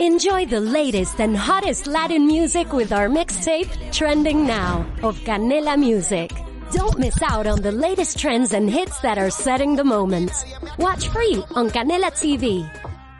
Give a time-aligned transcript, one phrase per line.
[0.00, 6.30] Enjoy the latest and hottest Latin music with our mixtape, Trending Now, of Canela Music.
[6.70, 10.30] Don't miss out on the latest trends and hits that are setting the moment.
[10.78, 12.64] Watch free on Canela TV.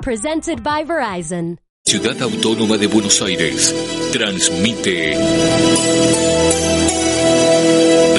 [0.03, 1.59] Presented by Verizon.
[1.85, 3.73] Ciudad Autónoma de Buenos Aires
[4.13, 5.17] transmite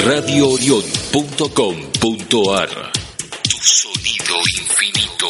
[0.04, 2.70] radioorion.com.ar
[3.44, 5.30] Tu sonido infinito.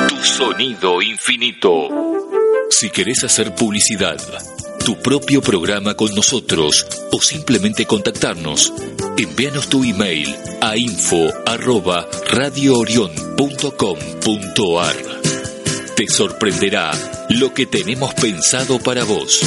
[0.08, 1.88] Tu sonido infinito.
[2.70, 4.18] Si querés hacer publicidad,
[4.84, 8.72] tu propio programa con nosotros o simplemente contactarnos,
[9.16, 11.28] envíanos tu email a info.
[15.96, 16.90] Te sorprenderá
[17.30, 19.40] lo que tenemos pensado para vos.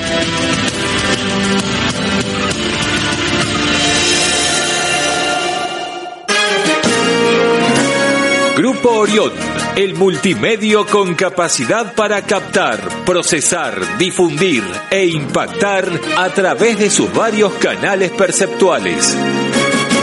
[8.56, 9.32] Grupo Orión,
[9.76, 17.52] el multimedio con capacidad para captar, procesar, difundir e impactar a través de sus varios
[17.54, 19.16] canales perceptuales.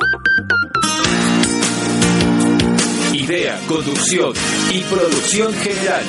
[3.13, 4.33] Idea, conducción
[4.71, 6.03] y producción general.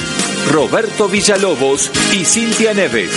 [0.51, 3.11] Roberto Villalobos y Cintia Neves.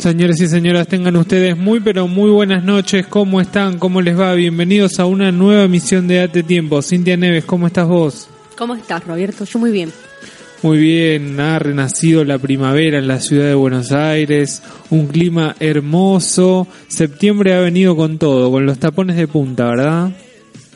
[0.00, 3.06] Señores y señoras, tengan ustedes muy pero muy buenas noches.
[3.06, 3.78] ¿Cómo están?
[3.78, 4.32] ¿Cómo les va?
[4.32, 6.80] Bienvenidos a una nueva emisión de Date Tiempo.
[6.80, 8.30] Cintia Neves, ¿cómo estás vos?
[8.56, 9.44] ¿Cómo estás, Roberto?
[9.44, 9.92] Yo muy bien.
[10.62, 16.66] Muy bien, ha renacido la primavera en la ciudad de Buenos Aires, un clima hermoso,
[16.88, 20.12] septiembre ha venido con todo, con los tapones de punta, ¿verdad?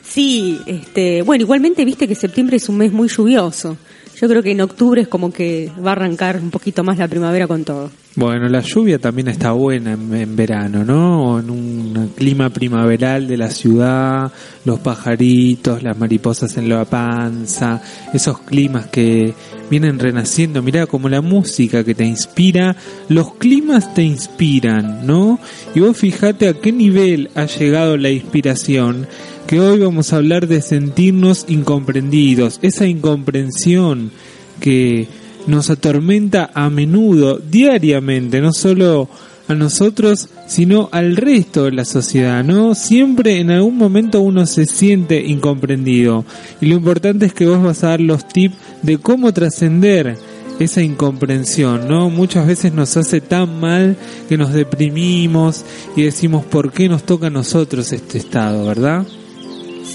[0.03, 3.75] Sí, este, bueno, igualmente viste que septiembre es un mes muy lluvioso.
[4.19, 7.07] Yo creo que en octubre es como que va a arrancar un poquito más la
[7.07, 7.91] primavera con todo.
[8.15, 11.37] Bueno, la lluvia también está buena en, verano, ¿no?
[11.37, 14.31] En un clima primaveral de la ciudad,
[14.63, 17.81] los pajaritos, las mariposas en la panza,
[18.13, 19.33] esos climas que
[19.69, 20.61] vienen renaciendo.
[20.61, 22.77] Mirá, como la música que te inspira,
[23.09, 25.37] los climas te inspiran, ¿no?
[25.73, 29.07] Y vos fijate a qué nivel ha llegado la inspiración
[29.47, 34.11] que hoy vamos a hablar de sentirnos incomprendidos, esa incomprensión
[34.59, 35.07] que
[35.47, 39.07] nos atormenta a menudo, diariamente, no solo
[39.47, 42.73] a nosotros, sino al resto de la sociedad, ¿no?
[42.73, 46.25] Siempre en algún momento uno se siente incomprendido
[46.61, 50.17] y lo importante es que vos vas a dar los tips de cómo trascender
[50.59, 52.09] esa incomprensión, ¿no?
[52.09, 53.97] Muchas veces nos hace tan mal
[54.27, 55.63] que nos deprimimos
[55.95, 59.05] y decimos por qué nos toca a nosotros este estado, ¿verdad?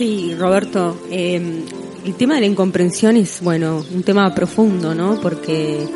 [0.01, 1.61] Sí, Roberto, em,
[2.07, 5.21] el tema de la incomprensión es, bueno, un tema profundo, ¿no?
[5.21, 5.87] Porque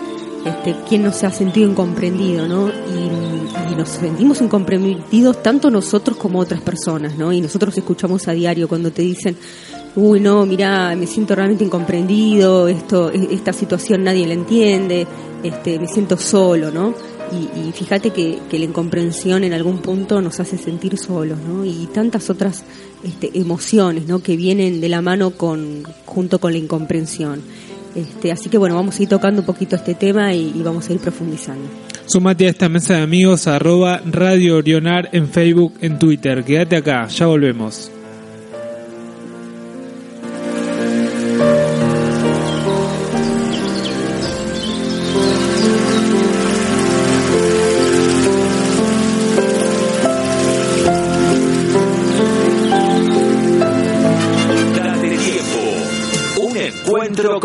[0.44, 2.68] este, quién no se ha sentido incomprendido, ¿no?
[2.68, 7.32] Y, y, nos sentimos incomprendidos tanto nosotros como otras personas, ¿no?
[7.32, 9.38] Y nosotros escuchamos a diario cuando te dicen,
[9.96, 15.06] uy, no, mira, me siento realmente incomprendido, esto, e, esta situación nadie la entiende,
[15.42, 16.92] este, me siento solo, ¿no?
[17.32, 21.64] Y, fíjate que, que, la incomprensión en algún punto nos hace sentir solos, ¿no?
[21.64, 22.64] Y tantas otras
[23.02, 24.22] este, emociones, ¿no?
[24.22, 27.42] Que vienen de la mano con, junto con la incomprensión.
[27.94, 30.88] Este, así que bueno, vamos a ir tocando un poquito este tema y, y vamos
[30.88, 31.68] a ir profundizando.
[32.06, 36.44] Sumate a esta mesa de amigos, arroba Radio Orionar en Facebook, en Twitter.
[36.44, 37.90] Quédate acá, ya volvemos.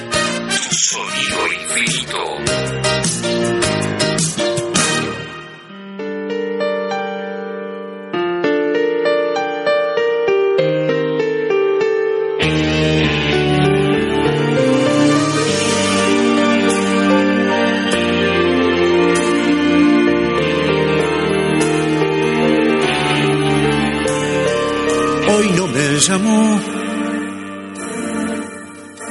[25.99, 26.59] llamó.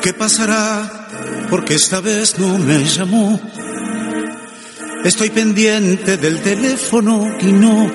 [0.02, 1.08] ¿Qué pasará?
[1.50, 3.40] Porque esta vez no me llamó.
[5.05, 7.90] Estoy pendiente del teléfono y no.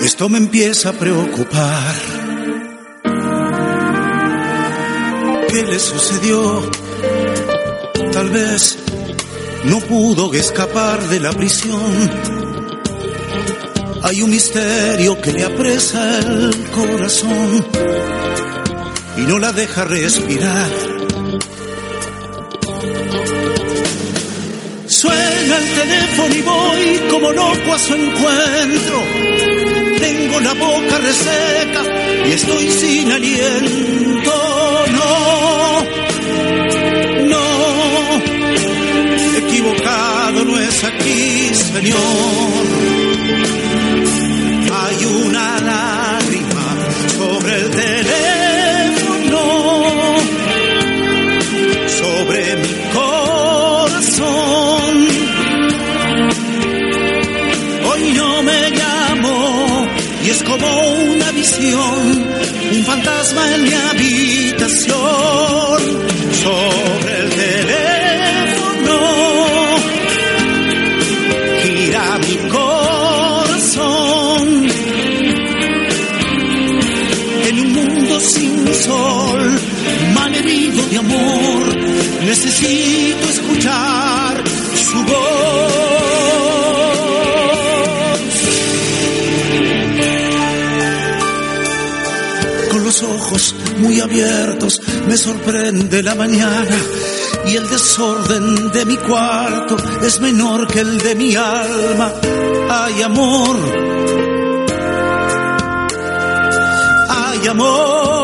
[0.00, 1.94] Esto me empieza a preocupar.
[5.48, 6.70] ¿Qué le sucedió?
[8.12, 8.78] Tal vez
[9.64, 12.41] no pudo escapar de la prisión
[14.04, 17.66] hay un misterio que le apresa el corazón
[19.16, 20.70] y no la deja respirar.
[24.86, 29.02] Suena el teléfono y voy como loco a su encuentro.
[29.98, 31.82] Tengo la boca reseca
[32.26, 34.32] y estoy sin aliento.
[34.92, 35.82] No,
[37.28, 37.46] no,
[39.38, 43.02] equivocado no es aquí, Señor
[96.02, 96.76] la mañana
[97.46, 102.12] y el desorden de mi cuarto es menor que el de mi alma.
[102.70, 103.92] Hay amor
[107.52, 108.21] amor.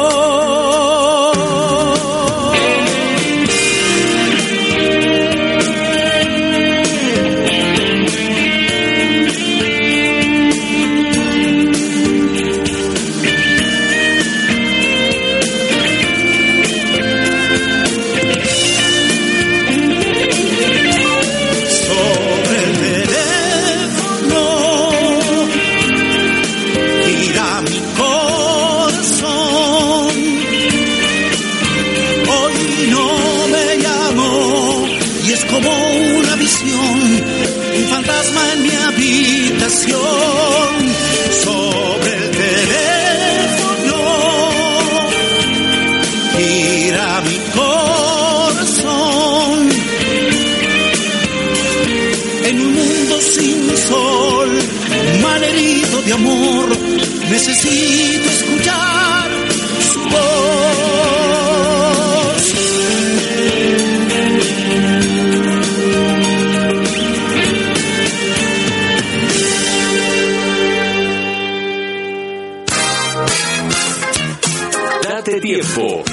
[75.19, 76.05] Date tiempo.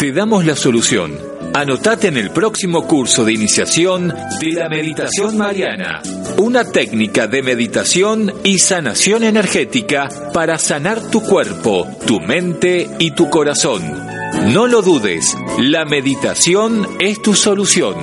[0.00, 1.16] Te damos la solución.
[1.54, 6.02] Anotate en el próximo curso de iniciación de la meditación mariana,
[6.36, 13.30] una técnica de meditación y sanación energética para sanar tu cuerpo, tu mente y tu
[13.30, 14.13] corazón.
[14.42, 17.94] No lo dudes, la meditación es tu solución.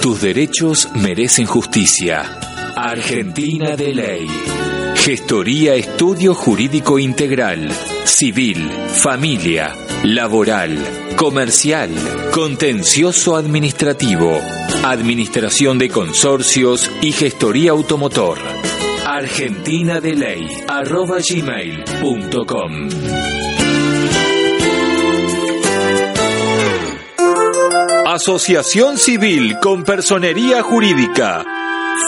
[0.00, 2.38] Tus derechos merecen justicia.
[2.76, 4.26] Argentina de Ley.
[4.96, 7.70] Gestoría Estudio Jurídico Integral.
[8.04, 9.74] Civil, familia,
[10.04, 10.78] laboral,
[11.16, 11.90] comercial,
[12.30, 14.38] contencioso administrativo,
[14.84, 18.38] administración de consorcios y gestoría automotor.
[19.06, 20.46] Argentina de Ley.
[20.68, 22.88] arroba gmail.com.
[28.06, 31.44] Asociación Civil con Personería Jurídica.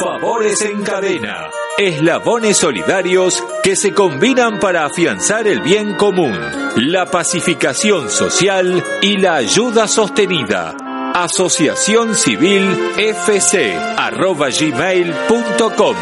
[0.00, 1.48] Favores en cadena.
[1.78, 6.34] Eslabones solidarios que se combinan para afianzar el bien común,
[6.76, 10.74] la pacificación social y la ayuda sostenida.
[11.14, 15.96] Asociación Civil FC arroba gmail.com.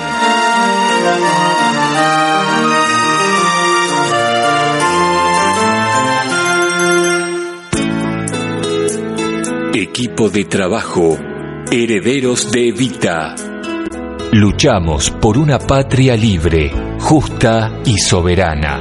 [9.75, 11.19] Equipo de trabajo,
[11.73, 13.54] herederos de Evita.
[14.37, 18.81] Luchamos por una patria libre, justa y soberana.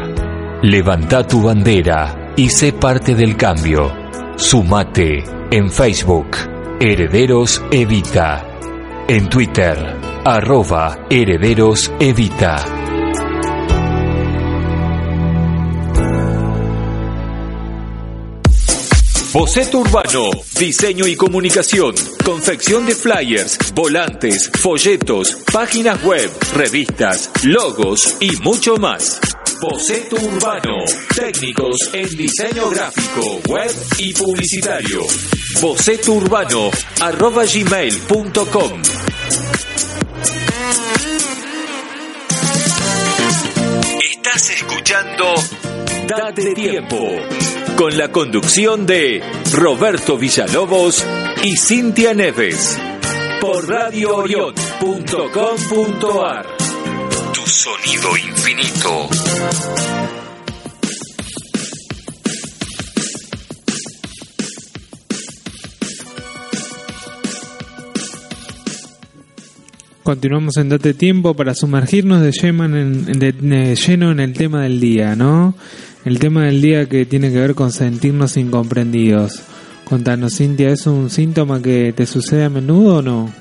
[0.63, 3.93] Levanta tu bandera y sé parte del cambio.
[4.35, 6.35] Sumate en Facebook,
[6.79, 8.43] Herederos Evita.
[9.07, 9.77] En Twitter,
[10.25, 12.82] arroba Herederos Evita.
[19.33, 28.29] Boceto Urbano, diseño y comunicación, confección de flyers, volantes, folletos, páginas web, revistas, logos y
[28.43, 29.19] mucho más.
[29.59, 30.85] Boceto Urbano,
[31.15, 35.01] técnicos en diseño gráfico, web y publicitario.
[35.59, 36.69] Boceto Urbano,
[37.01, 38.81] arroba gmail.com.
[43.99, 45.33] Estás escuchando
[46.07, 47.09] Date Tiempo
[47.77, 49.21] con la conducción de
[49.53, 51.03] Roberto Villalobos
[51.43, 52.77] y Cintia Neves
[53.41, 56.45] por radioorion.com.ar
[57.33, 59.09] Tu sonido infinito.
[70.03, 74.63] Continuamos en Date Tiempo para sumergirnos de, lleno en, de- de lleno en el tema
[74.63, 75.55] del día, ¿no?
[76.05, 79.41] El tema del día que tiene que ver con sentirnos incomprendidos.
[79.85, 83.33] Contanos, Cintia, ¿es un síntoma que te sucede a menudo o no?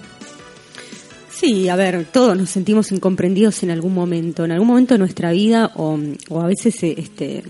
[1.29, 5.33] Sí, a ver, todos nos sentimos incomprendidos en algún momento, en algún momento de nuestra
[5.33, 5.99] vida o,
[6.41, 7.43] a veces eh, este,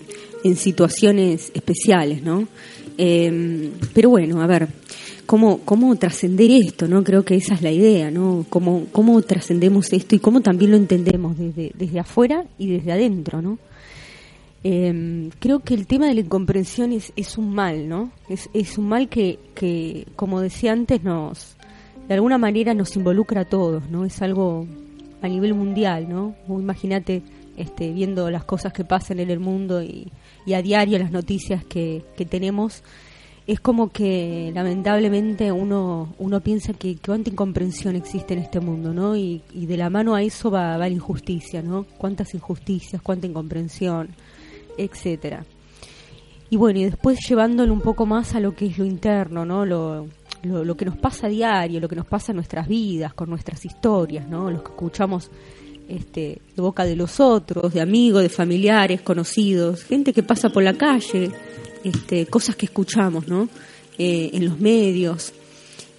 [0.45, 2.49] en situaciones especiales, ¿no?
[2.97, 4.69] Eh, pero bueno, a ver,
[5.27, 7.05] ¿cómo, cómo trascender esto, no?
[7.05, 8.47] Creo que esa es la idea, ¿no?
[8.49, 13.43] ¿Cómo, cómo trascendemos esto y cómo también lo entendemos desde, desde afuera y desde adentro,
[13.43, 13.59] ¿no?
[14.65, 18.13] Eh, creo que el tema de la incomprensión es, es un mal, ¿no?
[18.29, 21.57] Es, es un mal que, que, como decía antes, nos
[22.09, 24.05] de alguna manera nos involucra a todos, ¿no?
[24.05, 24.67] Es algo
[25.21, 26.35] a nivel mundial, ¿no?
[26.49, 27.23] Imagínate
[27.57, 30.09] este, viendo las cosas que pasan en el mundo y,
[30.45, 32.83] y a diario las noticias que, que tenemos,
[33.47, 39.17] es como que lamentablemente uno, uno piensa que cuánta incomprensión existe en este mundo, ¿no?
[39.17, 41.85] Y, y de la mano a eso va, va la injusticia, ¿no?
[41.99, 44.09] Cuántas injusticias, cuánta incomprensión,
[44.77, 45.45] etcétera.
[46.51, 49.65] Y bueno, y después llevándolo un poco más a lo que es lo interno, ¿no?
[49.65, 50.07] Lo,
[50.43, 53.65] lo, que nos pasa a diario, lo que nos pasa en nuestras vidas, con nuestras
[53.65, 54.51] historias, ¿no?
[54.51, 55.31] Los que escuchamos
[55.89, 60.63] este, de boca de los otros, de amigos, de familiares, conocidos, gente que pasa por
[60.63, 61.31] la calle,
[61.85, 63.49] este, cosas que escuchamos, ¿no?
[63.99, 65.33] Eh, en los medios.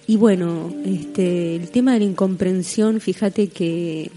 [0.06, 4.10] Y bueno, este, el tema de la incomprensión, fíjate que,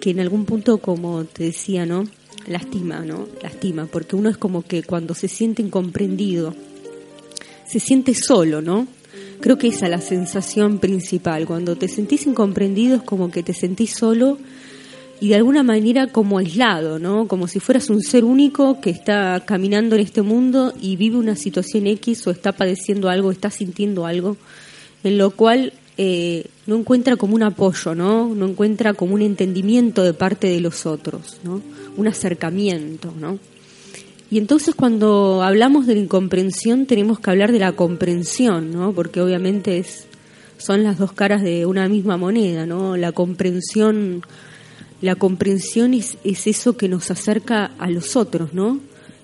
[0.00, 2.04] que en algún punto, como te decía, ¿no?
[2.46, 3.26] Lastima, ¿no?
[3.42, 6.54] Lastima, porque uno es como que cuando se siente incomprendido,
[7.66, 8.86] se siente solo, ¿no?
[9.40, 11.46] Creo que esa es la sensación principal.
[11.46, 14.38] Cuando te sentís incomprendido es como que te sentís solo
[15.20, 17.28] y de alguna manera como aislado, ¿no?
[17.28, 21.36] Como si fueras un ser único que está caminando en este mundo y vive una
[21.36, 24.36] situación X o está padeciendo algo, está sintiendo algo,
[25.02, 28.34] en lo cual eh, no encuentra como un apoyo, ¿no?
[28.34, 31.60] No encuentra como un entendimiento de parte de los otros, ¿no?
[31.96, 33.38] Un acercamiento, ¿no?
[34.30, 38.92] Y entonces cuando hablamos de la incomprensión tenemos que hablar de la comprensión, ¿no?
[38.92, 40.06] Porque obviamente es,
[40.58, 42.96] son las dos caras de una misma moneda, ¿no?
[42.96, 44.22] La comprensión,
[45.00, 48.80] la comprensión es, es eso que nos acerca a los otros, ¿no?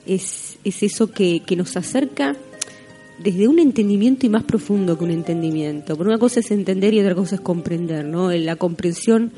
[0.07, 2.37] Es, es eso que, que nos acerca
[3.23, 5.97] desde un entendimiento y más profundo que un entendimiento.
[5.97, 8.31] Por una cosa es entender y otra cosa es comprender, ¿no?
[8.33, 9.33] La comprensión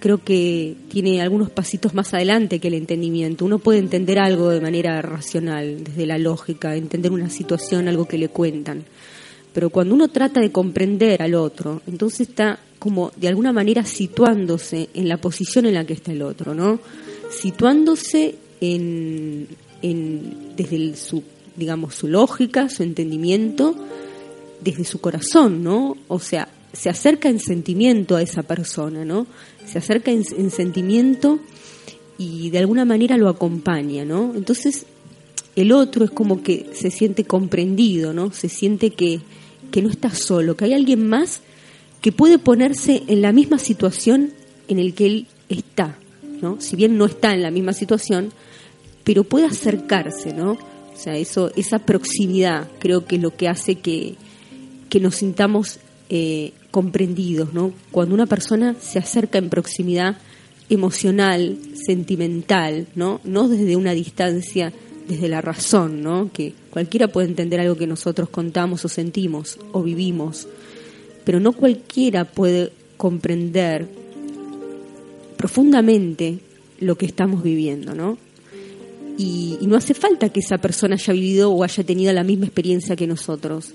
[0.00, 3.44] creo que tiene algunos pasitos más adelante que el entendimiento.
[3.44, 8.18] Uno puede entender algo de manera racional, desde la lógica, entender una situación, algo que
[8.18, 8.84] le cuentan.
[9.52, 14.88] Pero cuando uno trata de comprender al otro, entonces está como de alguna manera situándose
[14.94, 16.80] en la posición en la que está el otro, ¿no?
[17.30, 19.48] Situándose en,
[20.56, 21.22] desde su,
[21.60, 23.76] digamos, su lógica, su entendimiento,
[24.60, 25.96] desde su corazón, ¿no?
[26.08, 29.26] O sea, se acerca en sentimiento a esa persona, ¿no?
[29.66, 31.38] Se acerca en, sentimiento
[32.18, 34.32] y de alguna manera lo acompaña, ¿no?
[34.34, 34.86] Entonces
[35.54, 38.32] el otro es como que se siente comprendido, ¿no?
[38.32, 39.20] Se siente que,
[39.70, 41.42] que no está solo, que hay alguien más
[42.00, 44.32] que puede ponerse en la misma situación
[44.68, 45.98] en el que él está,
[46.40, 46.58] ¿no?
[46.58, 48.32] Si bien no está en la misma situación,
[49.04, 50.56] pero puede acercarse, ¿no?
[51.00, 54.16] O sea, eso, esa proximidad creo que es lo que hace que,
[54.90, 55.78] que nos sintamos
[56.10, 57.72] eh, comprendidos, ¿no?
[57.90, 60.18] Cuando una persona se acerca en proximidad
[60.68, 63.22] emocional, sentimental, ¿no?
[63.24, 64.74] No desde una distancia,
[65.08, 66.30] desde la razón, ¿no?
[66.34, 70.48] Que cualquiera puede entender algo que nosotros contamos o sentimos o vivimos,
[71.24, 73.88] pero no cualquiera puede comprender
[75.38, 76.40] profundamente
[76.78, 78.18] lo que estamos viviendo, ¿no?
[79.20, 82.96] Y, no hace falta que esa persona haya vivido o haya tenido la misma experiencia
[82.96, 83.72] que nosotros.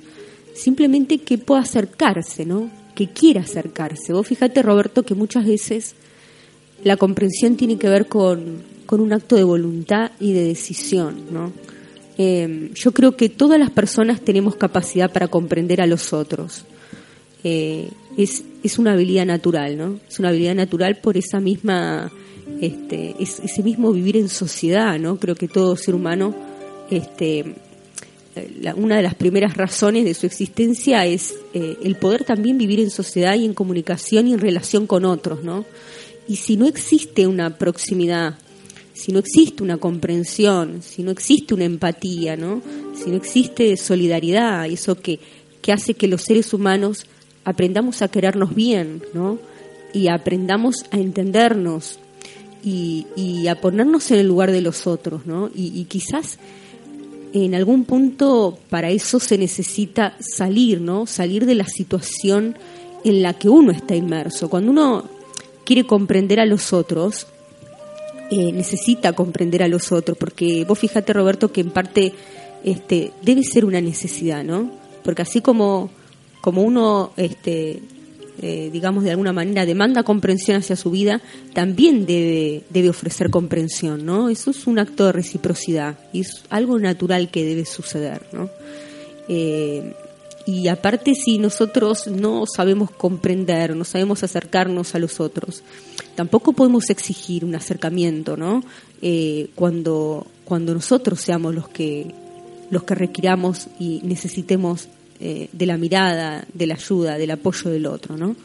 [0.55, 2.69] Simplemente que pueda acercarse, ¿no?
[2.95, 4.13] que quiera acercarse.
[4.13, 5.93] Vos fíjate, Roberto, que muchas veces
[6.83, 11.51] la comprensión tiene que ver con, con un acto de voluntad y de decisión, ¿no?
[12.17, 16.63] Em, yo creo que todas las personas tenemos capacidad para comprender a los otros.
[17.43, 19.99] Eh, es, es una habilidad natural, ¿no?
[20.07, 22.09] Es una habilidad natural por esa misma,
[22.61, 25.17] este, ese mismo vivir en sociedad, ¿no?
[25.17, 26.33] Creo que todo ser humano
[26.89, 27.55] este,
[28.75, 32.89] una de las primeras razones de su existencia es eh, el poder también vivir en
[32.89, 35.65] sociedad y en comunicación y en relación con otros, ¿no?
[36.27, 38.37] Y si no existe una proximidad,
[38.93, 42.61] si no existe una comprensión, si no existe una empatía, ¿no?
[42.95, 45.19] Si no existe solidaridad, eso que,
[45.61, 47.05] que hace que los seres humanos
[47.43, 49.39] aprendamos a querernos bien, ¿no?
[49.93, 51.99] Y aprendamos a entendernos
[52.65, 55.51] y, y a ponernos en el lugar de los otros, ¿no?
[55.53, 56.39] Y, quizás
[57.31, 61.05] en algún punto para eso se necesita salir, ¿no?
[61.05, 62.57] Salir de la situación
[63.03, 64.49] en la que uno está inmerso.
[64.49, 65.05] Cuando uno
[65.63, 67.27] quiere comprender a los otros,
[68.31, 72.13] eh, necesita comprender a los otros, porque vos fíjate, Roberto, que en parte
[72.63, 74.71] este, debe ser una necesidad, ¿no?
[75.03, 75.91] Porque así como,
[76.41, 77.79] como uno este,
[78.41, 81.21] eh, digamos, de alguna manera demanda comprensión hacia su vida,
[81.53, 84.29] también debe, debe ofrecer comprensión, ¿no?
[84.29, 88.49] Eso es un acto de reciprocidad y es algo natural que debe suceder, ¿no?
[89.27, 89.93] Eh,
[90.45, 95.63] y aparte si nosotros no sabemos comprender, no sabemos acercarnos a los otros,
[96.15, 98.63] tampoco podemos exigir un acercamiento, ¿no?
[99.01, 102.13] Eh, cuando, cuando nosotros seamos los que,
[102.69, 104.87] los que requiramos y necesitemos
[105.19, 108.35] eh, de la mirada, de la ayuda, del apoyo del otro, ¿no?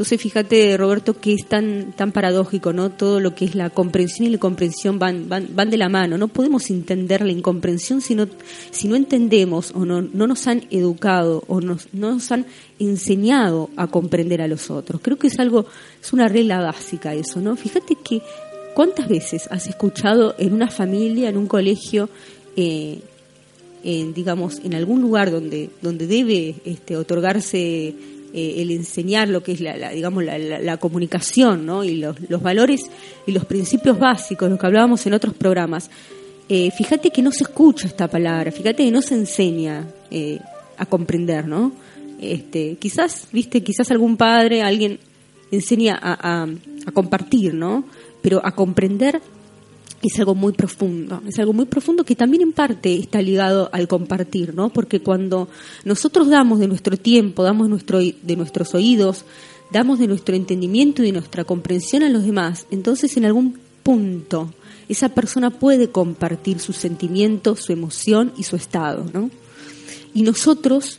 [0.00, 2.90] Entonces, fíjate, Roberto, que es tan, tan paradójico, ¿no?
[2.90, 6.16] Todo lo que es la comprensión y la comprensión van, van, van de la mano.
[6.16, 8.26] No podemos entender la incomprensión si no,
[8.70, 12.46] si no entendemos o no, no nos han educado o no nos han
[12.78, 15.02] enseñado a comprender a los otros.
[15.02, 15.66] Creo que es algo,
[16.00, 17.54] es una regla básica eso, ¿no?
[17.56, 18.22] Fíjate que
[18.74, 22.08] cuántas veces has escuchado en una familia, en un colegio,
[22.56, 23.00] eh,
[23.84, 27.94] en, digamos, en algún lugar donde, donde debe este, otorgarse
[28.32, 31.82] eh, el enseñar lo que es la, digamos la, comunicación ¿no?
[31.82, 32.82] y los, los, valores
[33.26, 35.90] y los principios básicos, lo que hablábamos en otros programas,
[36.48, 40.38] eh, fíjate que no se escucha esta palabra, fíjate que no se enseña eh,
[40.76, 41.72] a comprender, ¿no?
[42.20, 44.98] Este, quizás, viste, quizás algún padre, alguien
[45.50, 46.48] enseña a, a,
[46.86, 47.84] a compartir, ¿no?
[48.20, 49.20] Pero a comprender
[50.02, 53.86] es algo muy profundo, es algo muy profundo que también en parte está ligado al
[53.86, 54.70] compartir, ¿no?
[54.70, 55.48] Porque cuando
[55.84, 59.24] nosotros damos de nuestro tiempo, damos nuestro, de nuestros oídos,
[59.70, 64.52] damos de nuestro entendimiento y de nuestra comprensión a los demás, entonces en algún punto
[64.88, 69.30] esa persona puede compartir su sentimiento, su emoción y su estado, ¿no?
[70.14, 70.98] Y nosotros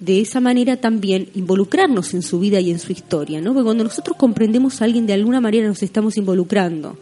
[0.00, 3.52] de esa manera también involucrarnos en su vida y en su historia, ¿no?
[3.52, 6.96] Porque cuando nosotros comprendemos a alguien de alguna manera nos estamos involucrando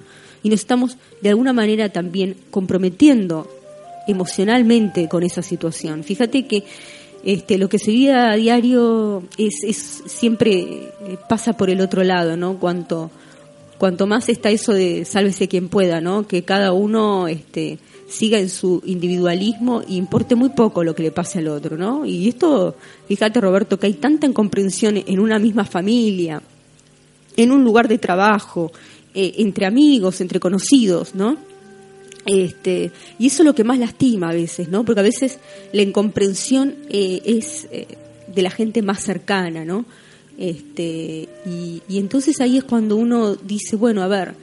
[0.47, 3.51] y nos estamos de alguna manera también comprometiendo
[4.07, 6.05] emocionalmente con esa situación.
[6.05, 6.63] Fíjate que
[7.25, 12.05] este, lo que se vive a diario es, es siempre eh, pasa por el otro
[12.05, 12.61] lado, ¿no?
[12.61, 13.11] Cuanto,
[13.77, 16.29] cuanto más está eso de sálvese quien pueda, ¿no?
[16.29, 21.11] Que cada uno este, siga en su individualismo y importe muy poco lo que le
[21.11, 22.07] pase al otro, ¿no?
[22.07, 22.77] Y esto,
[23.09, 26.41] fíjate Roberto, que hay tanta incomprensión en una misma familia,
[27.37, 28.71] en un lugar de trabajo,
[29.19, 31.39] eh, entre amigos, entre conocidos, ¿no?
[32.27, 34.85] Este, y eso es lo que más lastima a veces, ¿no?
[34.85, 35.39] Porque a veces
[35.73, 37.87] la incomprensión eh, es eh,
[38.35, 39.87] de la gente más cercana, ¿no?
[40.37, 44.35] Este, y, entonces ahí es cuando uno dice, bueno, a ver,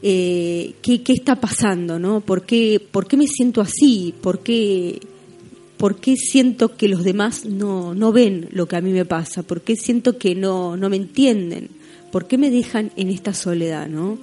[0.00, 2.20] ¿qué, ¿qué, está pasando, no?
[2.20, 4.14] ¿Por qué, ¿Por qué me siento así?
[4.20, 5.00] ¿Por qué,
[5.76, 9.42] ¿Por qué siento que los demás no, no ven lo que a mí me pasa?
[9.42, 11.77] ¿Por qué siento que no, no me entienden?
[12.10, 14.18] ¿Por qué me dejan en esta soledad, no?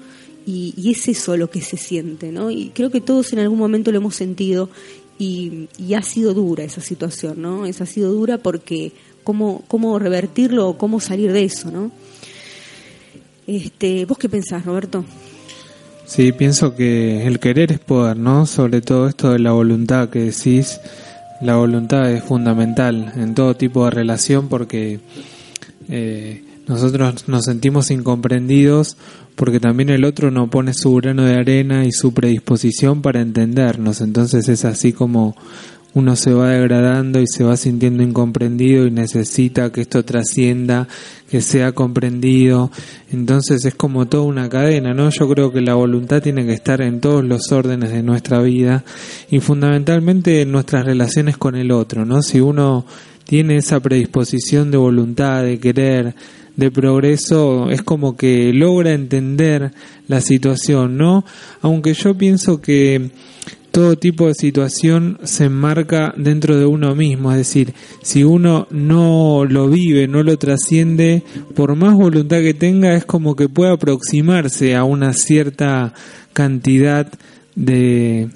[0.47, 2.51] Y, es eso lo que se siente, ¿no?
[2.51, 4.69] Y creo que todos en algún momento lo hemos sentido
[5.17, 7.65] y, ha sido dura esa situación, ¿no?
[7.65, 8.91] Esa ha sido dura porque
[9.23, 11.91] cómo, cómo revertirlo o cómo salir de eso, ¿no?
[13.47, 15.05] Este, ¿Vos qué pensás, Roberto?
[16.05, 18.45] Sí, pienso que el querer es poder, ¿no?
[18.45, 20.79] Sobre todo esto de la voluntad que decís,
[21.41, 24.99] la voluntad es fundamental en todo tipo de relación porque
[25.89, 28.97] eh, nosotros nos sentimos incomprendidos
[29.35, 34.01] porque también el otro no pone su grano de arena y su predisposición para entendernos.
[34.01, 35.35] Entonces es así como
[35.95, 40.89] uno se va degradando y se va sintiendo incomprendido y necesita que esto trascienda,
[41.29, 42.69] que sea comprendido.
[43.11, 45.09] Entonces es como toda una cadena, ¿no?
[45.09, 48.83] Yo creo que la voluntad tiene que estar en todos los órdenes de nuestra vida
[49.31, 52.21] y fundamentalmente en nuestras relaciones con el otro, ¿no?
[52.21, 52.85] Si uno
[53.23, 56.15] tiene esa predisposición de voluntad, de querer,
[56.55, 59.71] de progreso es como que logra entender
[60.07, 61.25] la situación, ¿no?
[61.61, 63.11] Aunque yo pienso que
[63.71, 69.43] todo tipo de situación se enmarca dentro de uno mismo, es decir, si uno no
[69.43, 71.23] lo vive, no lo trasciende,
[71.55, 75.93] por más voluntad que tenga, es como que puede aproximarse a una cierta
[76.31, 77.11] cantidad
[77.55, 78.29] de,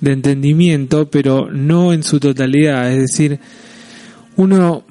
[0.00, 3.38] de entendimiento, pero no en su totalidad, es decir,
[4.34, 4.82] uno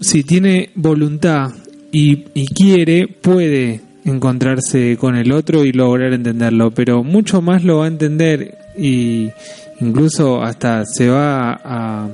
[0.00, 1.52] si tiene voluntad
[1.92, 7.78] y, y quiere, puede encontrarse con el otro y lograr entenderlo, pero mucho más lo
[7.78, 9.30] va a entender y
[9.80, 12.08] incluso hasta se va a,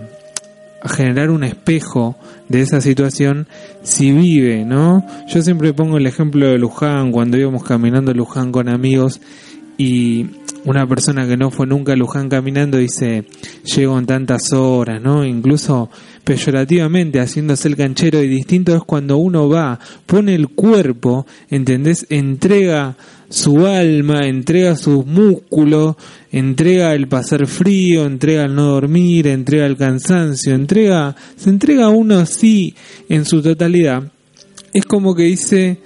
[0.83, 2.17] a, generar un espejo
[2.49, 3.47] de esa situación
[3.83, 5.07] si vive, ¿no?
[5.29, 9.21] Yo siempre pongo el ejemplo de Luján, cuando íbamos caminando Luján con amigos
[9.79, 10.27] y
[10.65, 13.25] una persona que no fue nunca a Luján caminando dice,
[13.65, 15.25] llego en tantas horas, ¿no?
[15.25, 15.91] Incluso
[16.25, 22.07] peyorativamente haciéndose el canchero y distinto es cuando uno va, pone el cuerpo, ¿entendés?
[22.09, 22.97] Entrega
[23.29, 25.97] su alma, entrega sus músculos,
[26.31, 32.19] entrega el pasar frío, entrega el no dormir, entrega el cansancio, entrega, se entrega uno
[32.19, 32.75] así
[33.09, 34.11] en su totalidad.
[34.73, 35.79] Es como que dice,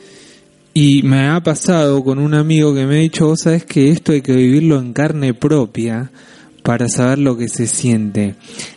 [0.75, 4.13] y me ha pasado con un amigo que me ha dicho, vos sabés que esto
[4.13, 6.11] hay que vivirlo en carne propia
[6.63, 8.35] para saber lo que se siente.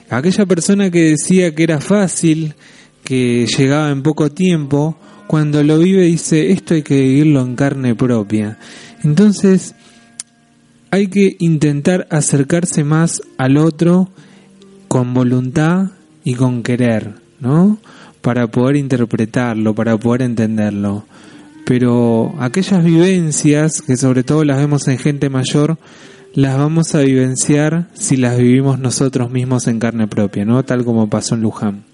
[0.09, 2.55] Aquella persona que decía que era fácil,
[3.03, 7.95] que llegaba en poco tiempo, cuando lo vive dice, esto hay que vivirlo en carne
[7.95, 8.57] propia.
[9.03, 9.75] Entonces,
[10.89, 14.09] hay que intentar acercarse más al otro
[14.87, 15.91] con voluntad
[16.23, 17.77] y con querer, ¿no?
[18.21, 21.05] Para poder interpretarlo, para poder entenderlo
[21.65, 25.77] pero aquellas vivencias, que sobre todo las vemos en gente mayor,
[26.33, 30.63] las vamos a vivenciar si las vivimos nosotros mismos en carne propia, ¿no?
[30.63, 31.91] Tal como pasó en Luján.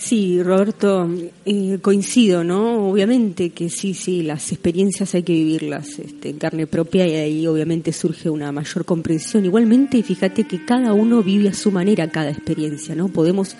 [0.00, 1.08] Sí, Roberto,
[1.44, 2.88] eh, coincido, ¿no?
[2.88, 7.46] Obviamente que sí, sí, las experiencias hay que vivirlas este, en carne propia y ahí
[7.46, 9.44] obviamente surge una mayor comprensión.
[9.44, 13.08] Igualmente, fíjate que cada uno vive a su manera cada experiencia, ¿no?
[13.08, 13.56] Podemos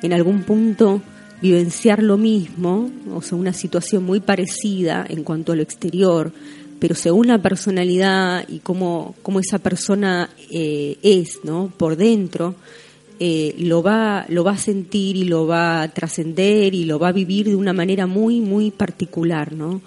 [0.00, 1.02] en algún punto
[1.42, 6.32] vivenciar lo mismo, o sea, una situación muy parecida en cuanto a lo exterior,
[6.78, 11.72] pero según la personalidad y cómo, cómo esa persona eh, es, ¿no?
[11.76, 12.54] Por dentro,
[13.18, 17.08] eh, lo, va, lo va a sentir y lo va a trascender y lo va
[17.08, 19.80] a vivir de una manera muy, muy particular, ¿no?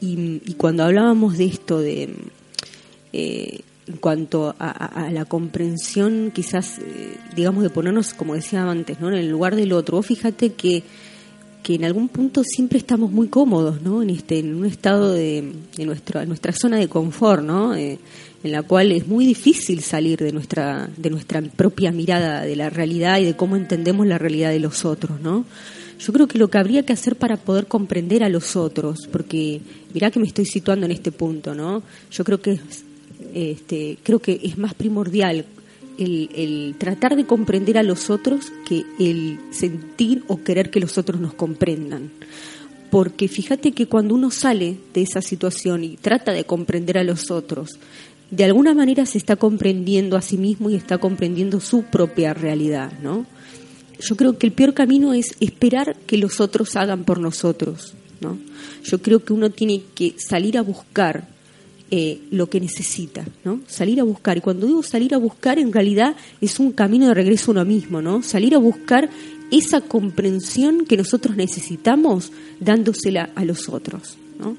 [0.00, 2.10] Y, cuando hablábamos de esto, de
[3.12, 9.08] eh, en cuanto a, la comprensión, quizás, eh, digamos, de ponernos, como decía antes, ¿no?
[9.08, 10.00] en el lugar del otro.
[10.02, 10.82] fíjate que,
[11.62, 14.02] que en algún punto siempre estamos muy cómodos, ¿no?
[14.02, 17.74] En, este, en un estado de, de nuestra, nuestra zona de confort, ¿no?
[17.74, 17.98] Eh,
[18.42, 22.68] en la cual es muy difícil salir de nuestra, de nuestra propia mirada de la
[22.68, 25.46] realidad y de cómo entendemos la realidad de los otros, ¿no?
[25.98, 29.60] Yo creo que lo que habría que hacer para poder comprender a los otros, porque
[29.94, 31.82] mirá que me estoy situando en este punto, ¿no?
[32.10, 32.60] Yo creo que
[33.34, 35.44] este, creo que es más primordial
[35.98, 41.20] el, tratar de comprender a los otros que el sentir o querer que los otros
[41.20, 42.10] nos comprendan.
[42.90, 47.30] Porque fíjate que cuando uno sale de esa situación y trata de comprender a los
[47.30, 47.78] otros,
[48.30, 52.92] de alguna manera se está comprendiendo a sí mismo y está comprendiendo su propia realidad,
[53.02, 53.26] ¿no?
[54.00, 58.38] Yo creo que el peor camino es esperar que los otros hagan por nosotros, ¿no?
[58.84, 61.33] Yo creo que uno tiene que salir a buscar
[61.90, 63.60] eh, lo que necesita, ¿no?
[63.66, 64.36] Salir a buscar.
[64.36, 67.64] Y cuando digo salir a buscar, en realidad es un camino de regreso a uno
[67.64, 68.22] mismo, ¿no?
[68.22, 69.10] Salir a buscar
[69.50, 74.56] esa comprensión que nosotros necesitamos dándosela a los otros, ¿no?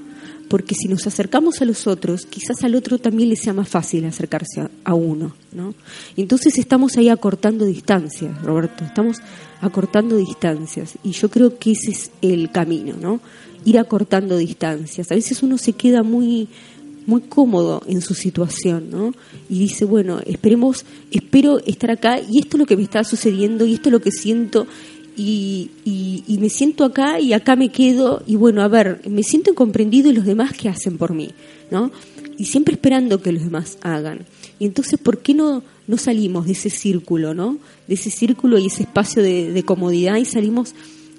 [0.47, 4.05] Porque si nos acercamos a los otros, quizás al otro también le sea más fácil
[4.05, 5.73] acercarse a, uno, ¿no?
[6.15, 9.17] Entonces estamos ahí acortando distancias, Roberto, estamos
[9.61, 10.93] acortando distancias.
[11.03, 13.19] Y yo creo que ese es el camino, ¿no?
[13.65, 15.11] Ir acortando distancias.
[15.11, 16.47] A veces uno se queda muy
[17.05, 19.13] muy cómodo en su situación, ¿no?
[19.49, 23.65] Y dice, bueno, esperemos, espero estar acá y esto es lo que me está sucediendo
[23.65, 24.67] y esto es lo que siento
[25.17, 30.09] y, me siento acá y acá me quedo y bueno, a ver, me siento incomprendido
[30.09, 31.29] y los demás qué hacen por mí,
[31.71, 31.91] ¿no?
[32.37, 34.25] Y siempre esperando que los demás hagan.
[34.59, 37.57] Y entonces, ¿por qué no, no salimos de ese círculo, ¿no?
[37.87, 40.75] De ese círculo y ese espacio de, comodidad y salimos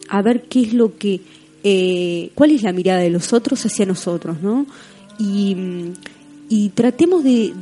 [0.08, 1.20] a ver qué es lo que,
[1.64, 4.66] eh, cuál es la mirada de los otros hacia nosotros, ¿no?
[5.18, 7.52] Y, tratemos de,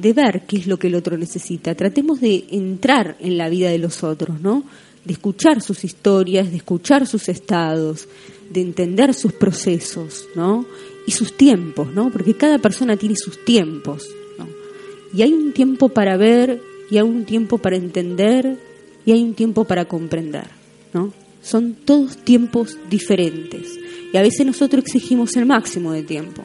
[0.00, 3.70] de, ver qué es lo que el otro necesita, tratemos de entrar en la vida
[3.70, 4.64] de los otros, ¿no?
[5.04, 8.08] De escuchar sus historias, de escuchar sus estados,
[8.50, 10.66] de entender sus procesos, ¿no?
[11.06, 12.10] Y sus tiempos, ¿no?
[12.10, 14.48] Porque cada persona tiene sus tiempos, ¿no?
[15.12, 18.58] Y hay un tiempo para ver, y hay un tiempo para entender,
[19.04, 20.46] y hay un tiempo para comprender,
[20.92, 21.12] ¿no?
[21.42, 23.78] Son todos tiempos diferentes.
[24.12, 26.42] Y a veces nosotros exigimos el máximo de tiempo.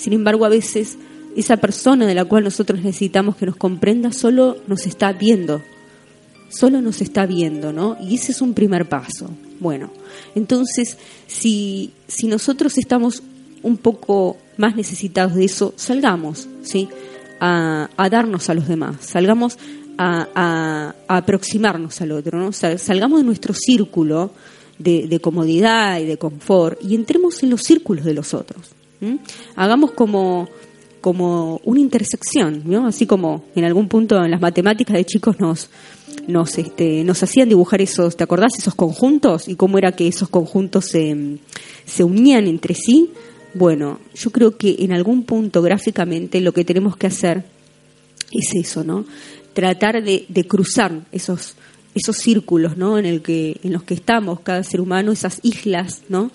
[0.00, 0.96] Sin embargo, a veces
[1.36, 5.60] esa persona de la cual nosotros necesitamos que nos comprenda solo nos está viendo,
[6.48, 7.98] solo nos está viendo, ¿no?
[8.00, 9.30] Y ese es un primer paso.
[9.60, 9.90] Bueno,
[10.34, 13.22] entonces, si, si nosotros estamos
[13.62, 16.88] un poco más necesitados de eso, salgamos, ¿sí?
[17.38, 19.58] A, darnos a los demás, salgamos
[19.98, 22.52] a, aproximarnos al otro, ¿no?
[22.52, 24.32] Salgamos de nuestro círculo
[24.78, 28.79] de, de comodidad y de confort y entremos en los círculos de los otros.
[29.56, 30.48] Hagamos como,
[31.00, 32.86] como una intersección, ¿no?
[32.86, 35.70] Así como en algún punto en las matemáticas de chicos nos,
[36.26, 38.52] nos, este, nos hacían dibujar esos, ¿te acordás?
[38.58, 41.38] Esos conjuntos y cómo era que esos conjuntos se,
[41.86, 43.10] se unían entre sí.
[43.54, 47.44] Bueno, yo creo que en algún punto gráficamente lo que tenemos que hacer
[48.30, 49.04] es eso, ¿no?
[49.54, 51.56] Tratar de, de cruzar esos,
[51.94, 52.98] esos círculos, ¿no?
[52.98, 56.30] En el que, en los que estamos cada ser humano, esas islas, ¿no?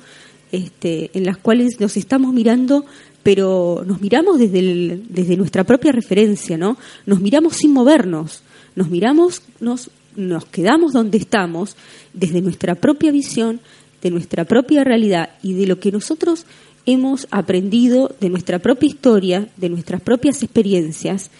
[0.55, 2.85] Este, en las cuales nos estamos mirando,
[3.23, 6.77] pero nos miramos desde, desde nuestra propia referencia, ¿no?
[7.05, 8.41] Nos miramos sin movernos,
[8.73, 11.75] nos miramos, nos, nos quedamos donde estamos,
[12.13, 13.59] desde nuestra propia visión,
[14.01, 16.45] de nuestra propia realidad y de lo que nosotros
[16.85, 21.31] hemos aprendido de nuestra propia historia, de nuestras propias experiencias,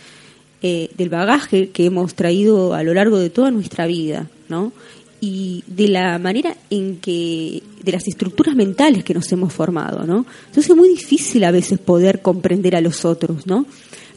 [0.61, 4.73] eh, del bagaje que hemos traído a lo largo de toda nuestra vida, ¿no?
[5.21, 10.25] Y de la manera en que, de las estructuras mentales que nos hemos formado, ¿no?
[10.47, 13.65] Entonces es muy difícil a veces poder comprender a los otros, ¿no?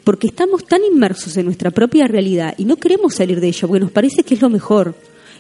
[0.05, 3.81] Porque estamos tan inmersos en nuestra propia realidad y no queremos salir de ella, porque
[3.81, 4.95] nos parece que es lo mejor.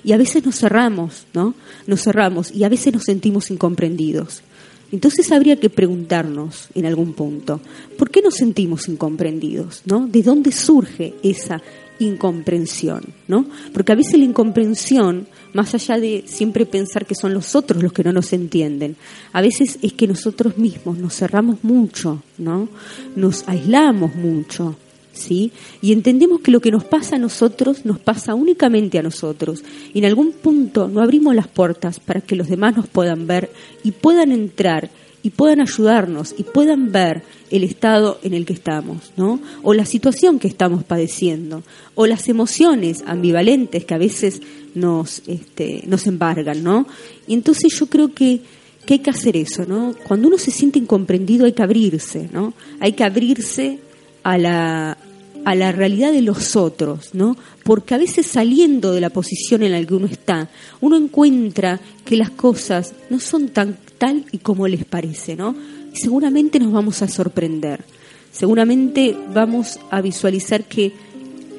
[0.05, 1.55] Y a veces nos cerramos, ¿no?
[1.87, 4.42] Nos cerramos y a veces nos sentimos incomprendidos.
[4.90, 7.61] Entonces habría que preguntarnos en algún punto,
[7.99, 9.83] ¿por qué nos sentimos incomprendidos?
[9.85, 10.07] ¿no?
[10.07, 11.61] ¿De dónde surge esa
[11.98, 13.02] incomprensión?
[13.28, 13.46] ¿no?
[13.72, 17.92] Porque a veces la incomprensión más allá de siempre pensar que son los otros los
[17.92, 18.96] que no nos entienden.
[19.32, 22.68] A veces es que nosotros mismos nos cerramos mucho, ¿no?
[23.16, 24.76] Nos aislamos mucho,
[25.12, 25.52] ¿sí?
[25.80, 29.62] Y entendemos que lo que nos pasa a nosotros nos pasa únicamente a nosotros.
[29.92, 33.50] Y en algún punto no abrimos las puertas para que los demás nos puedan ver
[33.84, 34.90] y puedan entrar
[35.22, 39.40] y puedan ayudarnos y puedan ver el estado en el que estamos, ¿no?
[39.62, 41.62] O la situación que estamos padeciendo,
[41.94, 44.40] o las emociones ambivalentes que a veces
[44.74, 46.87] nos, este, nos embargan, ¿no?
[47.26, 48.40] Y entonces yo creo que,
[48.87, 49.94] que hay que hacer eso, ¿no?
[50.07, 52.54] Cuando uno se siente incomprendido hay que abrirse, ¿no?
[52.81, 53.78] Hay que abrirse
[54.22, 54.98] a la,
[55.44, 57.37] a la realidad de los otros, ¿no?
[57.64, 60.48] Porque a veces saliendo de la posición en la que uno está,
[60.81, 65.55] uno encuentra que las cosas no son tan tal y como les parece, ¿no?
[65.92, 67.85] Seguramente nos vamos a sorprender.
[68.31, 70.92] Seguramente vamos a visualizar que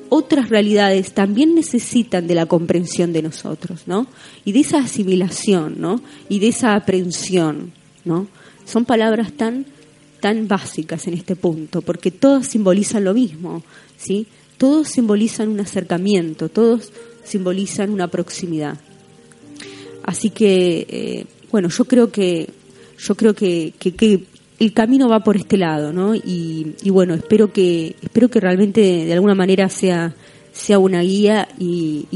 [0.09, 4.07] otras realidades también necesitan de la comprensión de nosotros, ¿no?
[4.45, 6.01] Y de esa asimilación, ¿no?
[6.29, 7.73] Y de esa aprehensión,
[8.05, 8.27] ¿no?
[8.65, 9.65] Son palabras tan
[10.19, 13.63] tan básicas en este punto, porque todas simbolizan lo mismo,
[13.97, 14.27] ¿sí?
[14.57, 16.91] Todos simbolizan un acercamiento, todos
[17.23, 18.77] simbolizan una proximidad.
[20.03, 22.49] Así que eh, bueno, yo creo que
[22.97, 24.23] yo creo que, que,
[24.59, 26.15] el camino va por este lado, ¿no?
[26.15, 30.13] Y, bueno, espero que espero que realmente de alguna manera sea
[30.51, 32.07] sea una guía y,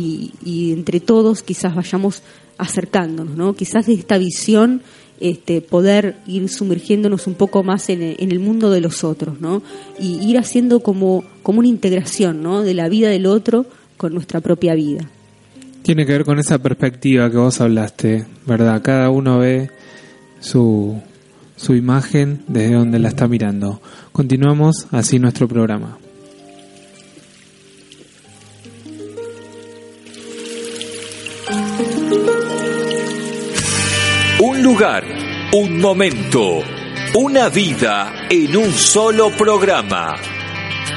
[0.43, 2.21] y, entre todos quizás vayamos
[2.57, 3.53] acercándonos, ¿no?
[3.53, 4.81] Quizás de esta visión
[5.19, 9.61] este, poder ir sumergiéndonos un poco más en en el, mundo de los otros, ¿no?
[9.99, 12.61] Y ir haciendo como, como una integración, ¿no?
[12.61, 13.65] De la vida del otro
[13.97, 15.09] con nuestra propia vida.
[15.83, 18.81] Tiene que ver con esa perspectiva que vos hablaste, ¿verdad?
[18.81, 19.69] Cada uno ve
[20.39, 21.01] su,
[21.55, 23.81] su imagen desde donde la está mirando.
[24.11, 25.97] Continuamos así nuestro programa.
[34.63, 35.03] Un lugar,
[35.51, 36.63] un momento,
[37.15, 40.15] una vida en un solo programa.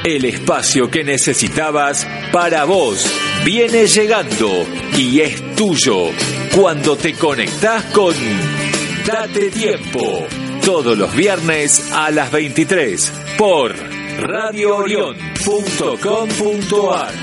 [0.05, 3.05] El espacio que necesitabas para vos
[3.43, 6.11] viene llegando y es tuyo
[6.55, 8.13] cuando te conectás con
[9.05, 10.25] Date Tiempo.
[10.63, 13.75] Todos los viernes a las 23 por
[14.21, 17.13] radioorion.com.ar.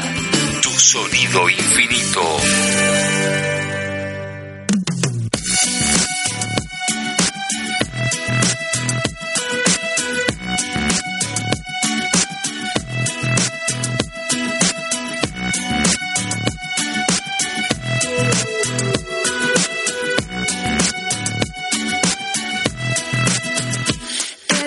[0.60, 2.20] Tu sonido infinito.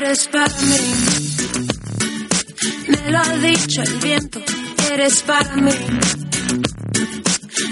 [0.08, 0.14] Me
[3.12, 4.40] lo ha dicho el viento,
[4.90, 5.72] eres para mí.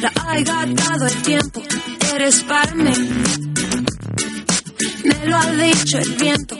[0.02, 1.63] La ha dado el tiempo,
[2.13, 2.91] eres para mí.
[5.06, 6.60] Me lo ha dicho el viento,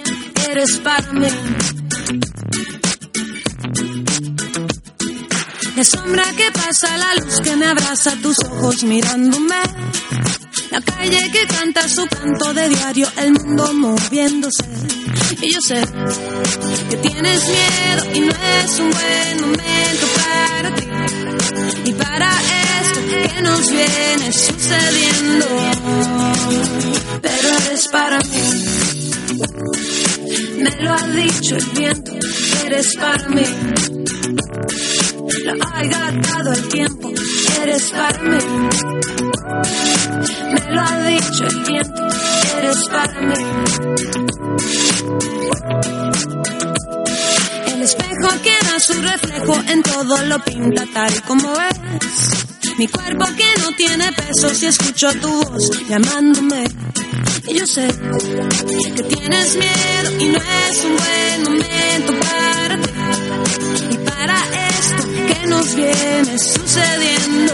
[0.50, 1.28] eres para mí.
[5.76, 9.62] La sombra que pasa, la luz que me abraza, tus ojos mirándome.
[10.72, 14.64] La calle que canta su canto de diario, el mundo moviéndose
[15.32, 15.82] y yo sé
[16.90, 20.86] que tienes miedo y no es un buen momento para ti.
[21.86, 22.30] Y para
[22.82, 25.46] esto que nos viene sucediendo.
[27.22, 28.66] Pero eres para mí.
[30.60, 32.12] Me lo ha dicho el viento,
[32.66, 33.46] eres para mí.
[35.44, 37.12] Lo ha gastado el tiempo,
[37.62, 38.38] eres para mí.
[40.54, 42.08] Me lo ha dicho el viento,
[42.58, 43.34] eres para mí.
[47.68, 52.46] El espejo que da su reflejo en todo lo pinta tal y como es.
[52.78, 56.66] Mi cuerpo que no tiene peso si escucho tu voz llamándome.
[57.48, 57.88] Y yo sé
[58.96, 62.90] que tienes miedo y no es un buen momento para ti.
[63.92, 64.38] Y para
[64.70, 67.54] esto que nos viene sucediendo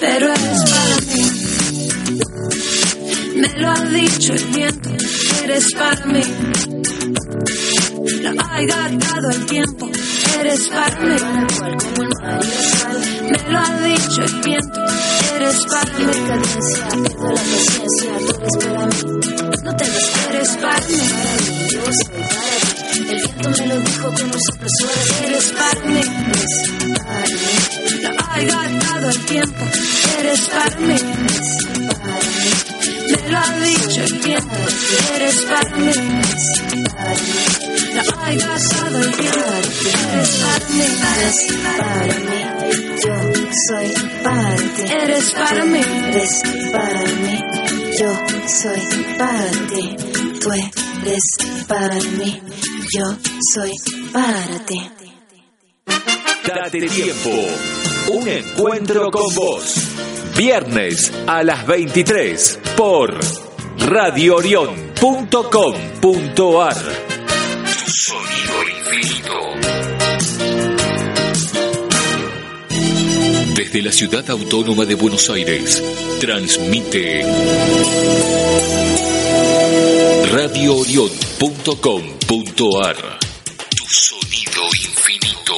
[0.00, 1.24] pero es para mí.
[3.36, 4.90] Me lo ha dicho el viento,
[5.44, 6.22] eres para mí.
[8.22, 9.90] Lo ha dado el tiempo,
[10.40, 11.16] eres para mí.
[13.30, 14.80] Me lo ha dicho el viento,
[15.36, 16.06] eres para mí.
[19.62, 19.84] No te
[20.30, 20.96] eres para mí.
[21.72, 22.22] yo para ti.
[22.94, 24.68] El viento me lo dijo con un soplo
[25.24, 26.70] eres para mí, eres
[27.04, 27.99] para mí.
[28.40, 29.64] Lo ha gastado el tiempo,
[30.18, 32.50] eres para mí, eres para mí.
[33.10, 34.56] Me lo ha dicho el viento,
[35.14, 36.46] eres para mí, eres
[36.94, 37.40] para mí.
[37.94, 39.40] Lo ha gastado el tiempo,
[40.12, 40.84] eres para mí,
[41.16, 41.38] eres
[41.76, 42.40] para mí.
[43.04, 43.14] Yo
[43.68, 43.88] soy
[44.22, 47.36] para ti, eres para mí, eres para mí.
[47.98, 48.10] Yo
[48.46, 48.82] soy
[49.18, 49.96] para ti,
[50.40, 51.28] tú eres
[51.68, 52.42] para mí.
[52.96, 53.16] Yo
[53.54, 53.72] soy
[54.12, 54.90] para ti.
[56.46, 57.99] Date tiempo.
[58.12, 59.76] Un encuentro con vos.
[60.36, 63.16] Viernes a las 23 por
[63.78, 66.74] radioorion.com.ar.
[66.74, 69.38] Tu sonido infinito.
[73.54, 75.80] Desde la ciudad autónoma de Buenos Aires,
[76.18, 77.24] transmite
[80.32, 82.96] radioorion.com.ar.
[83.76, 85.54] Tu sonido infinito.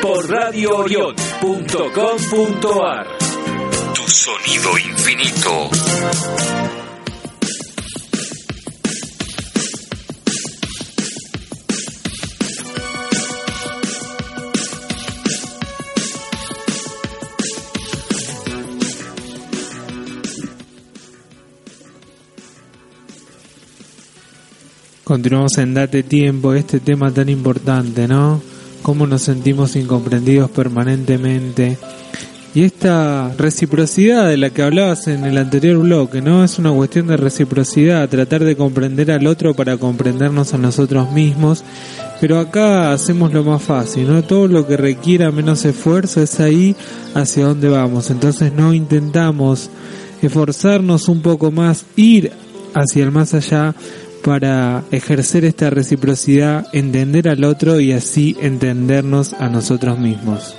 [0.00, 3.06] por radioorión.com.ar
[3.94, 5.70] Tu sonido infinito.
[25.12, 28.40] Continuamos en Date Tiempo, este tema tan importante, ¿no?
[28.80, 31.76] Cómo nos sentimos incomprendidos permanentemente.
[32.54, 36.42] Y esta reciprocidad de la que hablabas en el anterior bloque, ¿no?
[36.42, 41.62] Es una cuestión de reciprocidad, tratar de comprender al otro para comprendernos a nosotros mismos.
[42.18, 44.22] Pero acá hacemos lo más fácil, ¿no?
[44.22, 46.74] Todo lo que requiera menos esfuerzo es ahí
[47.12, 48.10] hacia donde vamos.
[48.10, 49.68] Entonces no intentamos
[50.22, 52.32] esforzarnos un poco más, ir
[52.74, 53.74] hacia el más allá
[54.22, 60.54] para ejercer esta reciprocidad, entender al otro y así entendernos a nosotros mismos.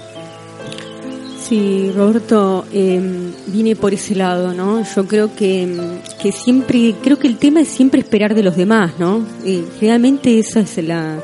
[1.48, 3.02] Sí, Roberto, eh,
[3.48, 4.84] vine por ese lado, ¿no?
[4.96, 5.68] Yo creo que,
[6.22, 9.26] que siempre, creo que el tema es siempre esperar de los demás, ¿no?
[9.46, 11.20] Eh, realmente esa es la,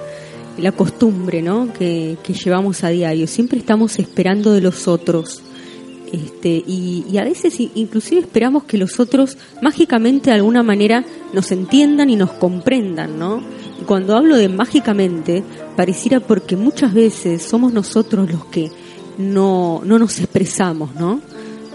[0.58, 1.72] la costumbre, ¿no?
[1.74, 3.28] Que, que llevamos a diario.
[3.28, 5.42] Siempre estamos esperando de los otros.
[6.12, 11.52] Este, y, y a veces inclusive esperamos que los otros mágicamente de alguna manera nos
[11.52, 13.42] entiendan y nos comprendan, ¿no?
[13.82, 15.44] Y cuando hablo de mágicamente,
[15.76, 18.72] pareciera porque muchas veces somos nosotros los que
[19.18, 21.22] no, no nos expresamos, ¿no?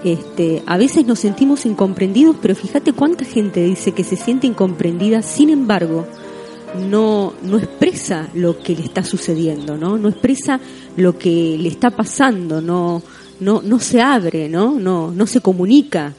[0.03, 5.22] Este, a veces nos sentimos incomprendidos, pero fíjate cuánta gente dice que se siente incomprendida,
[5.22, 6.07] sin embargo,
[6.91, 9.97] no, no expresa lo que le está sucediendo, ¿no?
[9.97, 10.61] No expresa
[10.97, 13.03] lo que le está pasando, no,
[13.41, 14.78] no, no se abre, ¿no?
[14.78, 16.14] No, no se comunica.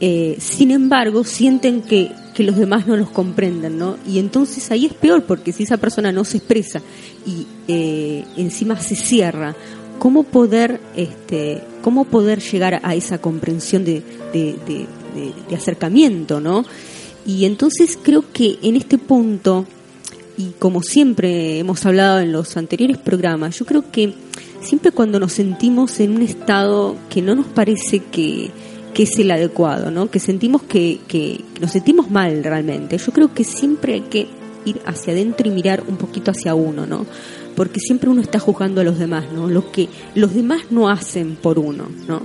[0.00, 3.96] Eh, sin embargo, sienten que, que los demás no nos comprenden, ¿no?
[4.06, 6.82] Y entonces ahí es peor, porque si esa persona no se expresa
[7.26, 9.56] y eh, encima se cierra,
[9.98, 14.02] ¿cómo poder, este, cómo poder llegar a esa comprensión de,
[14.32, 16.64] de acercamiento, ¿no?
[17.26, 19.66] Y entonces creo que en este punto,
[20.36, 24.14] y como siempre hemos hablado en los anteriores programas, yo creo que
[24.66, 28.50] siempre cuando nos sentimos en un estado que no nos parece que,
[28.96, 30.10] es el adecuado, ¿no?
[30.10, 34.26] que sentimos que, que nos sentimos mal realmente, yo creo que siempre hay que
[34.64, 37.06] ir hacia adentro y mirar un poquito hacia uno, ¿no?
[37.54, 39.48] Porque siempre uno está juzgando a los demás, ¿no?
[39.48, 42.22] Lo que los demás no hacen por uno, ¿no?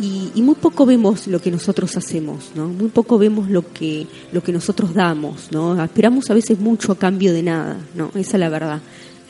[0.00, 2.68] Y, muy poco vemos lo que nosotros hacemos, ¿no?
[2.68, 5.82] Muy poco vemos lo que lo que nosotros damos, ¿no?
[5.82, 8.10] Esperamos a veces mucho a cambio de nada, ¿no?
[8.14, 8.80] Esa es la verdad.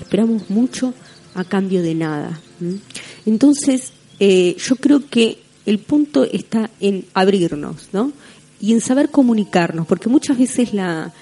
[0.01, 0.93] Esperamos mucho
[1.35, 2.41] a cambio de nada.
[3.26, 8.12] Entonces, eh, yo creo que el punto está en abrirnos, ¿no?
[8.61, 11.12] Y en saber comunicarnos, porque muchas veces la,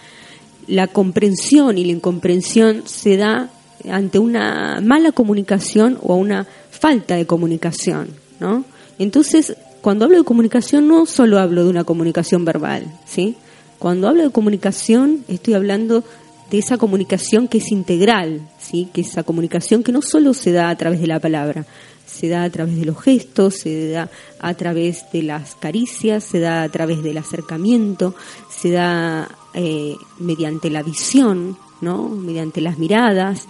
[0.67, 3.51] la comprensión y la incomprensión se da
[3.91, 8.09] ante una mala comunicación o una falta de comunicación,
[8.39, 8.65] ¿no?
[8.99, 13.37] Entonces, cuando hablo de comunicación no solo hablo de una comunicación verbal, ¿sí?
[13.79, 16.05] Cuando hablo de comunicación estoy hablando
[16.53, 18.87] de esa comunicación que es integral, ¿sí?
[18.93, 21.65] que esa comunicación que no solo se da a través de la palabra,
[22.07, 26.41] se da a través de los gestos, se da a través de las caricias, se
[26.41, 28.15] da a través del acercamiento,
[28.51, 32.11] se da eh, mediante la visión, ¿no?
[32.11, 33.47] mediante las miradas,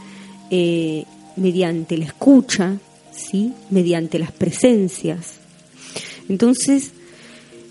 [0.53, 2.79] eh, mediante la escucha,
[3.11, 3.53] ¿sí?
[3.71, 5.41] mediante las presencias.
[6.29, 6.93] Entonces,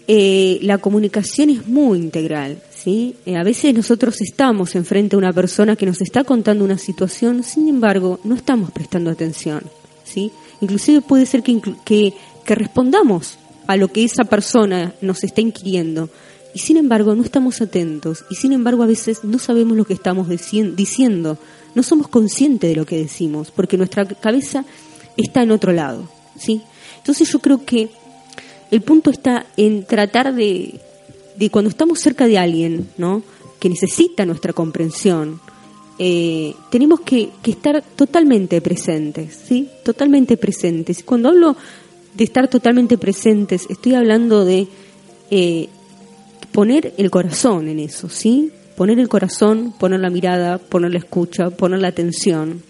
[0.10, 3.16] eh, la comunicación es muy integral, ¿sí?
[3.26, 7.44] Eh, a veces nosotros estamos enfrente a una persona que nos está contando una situación,
[7.44, 9.62] sin embargo, no estamos prestando atención,
[10.04, 10.32] ¿sí?
[10.62, 12.14] Inclusive puede ser que, que,
[12.48, 16.10] respondamos a lo que esa persona nos está inquiriendo,
[16.54, 19.94] y sin embargo no estamos atentos, y sin embargo a veces no sabemos lo que
[19.94, 21.38] estamos diciendo,
[21.76, 24.66] no somos conscientes de lo que decimos, porque nuestra cabeza
[25.18, 26.62] está en otro lado, ¿sí?
[26.98, 27.90] Entonces yo creo que
[28.72, 30.82] el punto está en tratar de,
[31.42, 33.24] de cuando estamos cerca de alguien, ¿no?
[33.60, 35.40] Que necesita nuestra comprensión,
[35.98, 39.68] eh, tenemos que, estar totalmente presentes, ¿sí?
[39.84, 41.02] Totalmente presentes.
[41.04, 41.56] Cuando hablo
[42.14, 44.68] de estar totalmente presentes, estoy hablando de
[45.32, 45.68] eh,
[46.52, 48.52] poner el corazón en eso, ¿sí?
[48.78, 52.62] Poner el corazón, poner la mirada, poner la escucha, poner la atención.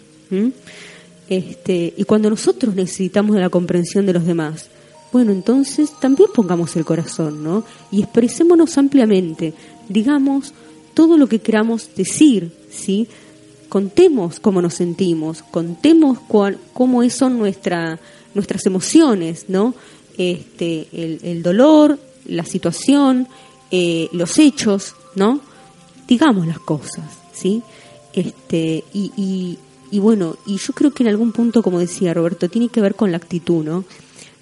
[1.27, 4.69] Este, y cuando nosotros necesitamos de la comprensión de los demás,
[5.11, 7.63] bueno, entonces también pongamos el corazón, ¿no?
[7.91, 9.53] Y expresémonos ampliamente,
[9.89, 10.53] digamos
[10.93, 13.07] todo lo que queramos decir, ¿sí?
[13.69, 16.19] Contemos cómo nos sentimos, contemos
[16.73, 17.99] cómo son nuestra,
[18.33, 19.73] nuestras emociones, ¿no?
[20.17, 23.27] Este, el, dolor, la situación,
[23.71, 25.39] eh, los hechos, ¿no?
[26.07, 27.63] Digamos las cosas, ¿sí?
[28.13, 29.57] Este, y, y,
[29.89, 32.95] y bueno, y yo creo que en algún punto, como decía Roberto, tiene que ver
[32.95, 33.85] con la actitud, ¿no?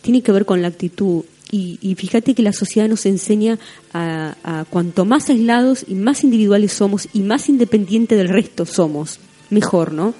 [0.02, 1.24] Tiene que ver con la actitud.
[1.52, 3.58] Y, fíjate que la sociedad nos enseña
[3.92, 9.20] a, cuanto más aislados y más individuales somos y más independientes del resto somos,
[9.50, 10.14] mejor, ¿no?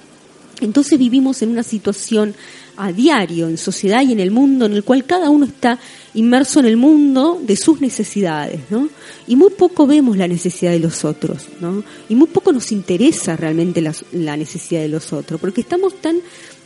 [0.60, 2.34] Entonces vivimos en una situación
[2.76, 5.78] a diario, en sociedad y en el mundo, en el cual cada uno está
[6.14, 8.88] inmerso en el mundo de sus necesidades, ¿no?
[9.28, 11.84] Y muy poco vemos la necesidad de los otros, ¿no?
[12.08, 13.80] Y muy poco nos interesa realmente
[14.12, 16.16] la necesidad de los otros, porque estamos tan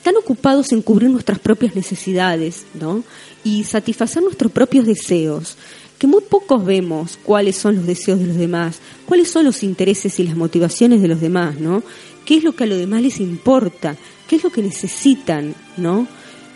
[0.04, 3.02] tan ocupados en cubrir nuestras propias necesidades, ¿no?
[3.42, 5.56] Y satisfacer nuestros propios deseos,
[5.98, 10.20] que muy pocos vemos cuáles son los deseos de los demás, cuáles son los intereses
[10.20, 11.82] y las motivaciones de los demás, ¿no?
[12.26, 13.96] ¿Qué es lo que a los demás les importa?
[14.28, 16.06] ¿Qué es lo que necesitan, ¿no?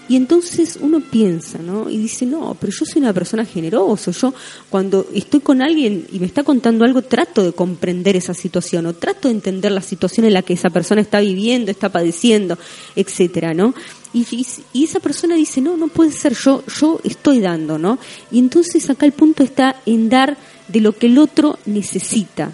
[0.09, 1.91] Y entonces uno piensa, ¿no?
[1.91, 4.11] Y dice, no, pero yo soy una persona generosa.
[4.11, 4.33] Yo
[4.71, 8.95] cuando estoy con alguien y me está contando algo, trato de comprender esa situación o
[8.95, 12.57] trato de entender la situación en la que esa persona está viviendo, está padeciendo,
[12.97, 13.75] etcétera, ¿no?
[14.15, 14.47] Y,
[14.83, 17.99] esa persona dice, no, no puede ser, yo, yo estoy dando, ¿no?
[18.31, 20.39] Y entonces acá el punto está en dar
[20.69, 22.53] de lo que el otro necesita,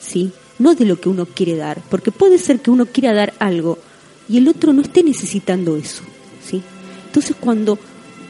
[0.00, 0.32] ¿sí?
[0.58, 3.78] No de lo que uno quiere dar, porque puede ser que uno quiera dar algo
[4.28, 6.02] y el otro no esté necesitando eso,
[6.44, 6.60] ¿sí?
[7.10, 7.76] Entonces cuando,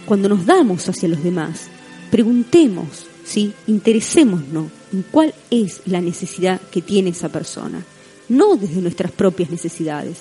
[0.07, 1.67] cuando nos damos hacia los demás,
[2.11, 3.53] preguntemos, ¿sí?
[3.67, 7.85] interesémonos en cuál es la necesidad que tiene esa persona,
[8.31, 10.21] no desde nuestras propias necesidades.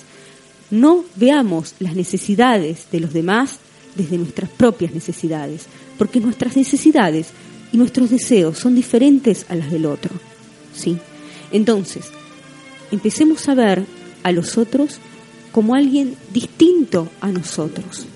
[0.70, 3.60] No veamos las necesidades de los demás
[3.96, 5.62] desde nuestras propias necesidades,
[5.96, 7.28] porque nuestras necesidades
[7.72, 10.10] y nuestros deseos son diferentes a las del otro.
[10.74, 10.98] ¿sí?
[11.50, 12.08] Entonces,
[12.90, 13.86] empecemos a ver
[14.22, 14.98] a los otros
[15.50, 18.06] como alguien distinto a nosotros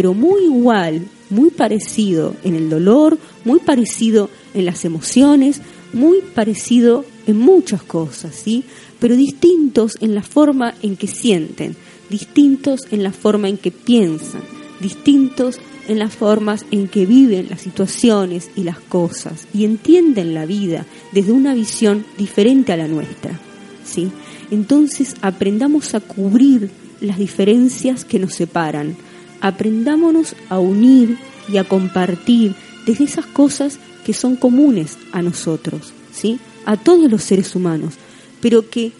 [0.00, 5.60] pero muy igual, muy parecido en el dolor, muy parecido en las emociones,
[5.92, 8.64] muy parecido en muchas cosas, ¿sí?
[8.98, 11.76] Pero distintos en la forma en que sienten,
[12.08, 14.40] distintos en la forma en que piensan,
[14.80, 20.46] distintos en las formas en que viven las situaciones y las cosas y entienden la
[20.46, 23.38] vida desde una visión diferente a la nuestra,
[23.84, 24.10] ¿sí?
[24.50, 26.70] Entonces aprendamos a cubrir
[27.02, 28.96] las diferencias que nos separan,
[29.40, 31.18] aprendámonos a unir
[31.48, 32.54] y a compartir
[32.86, 36.38] desde esas cosas que son comunes a nosotros, ¿sí?
[36.64, 37.94] A todos los seres humanos,
[38.40, 38.92] pero que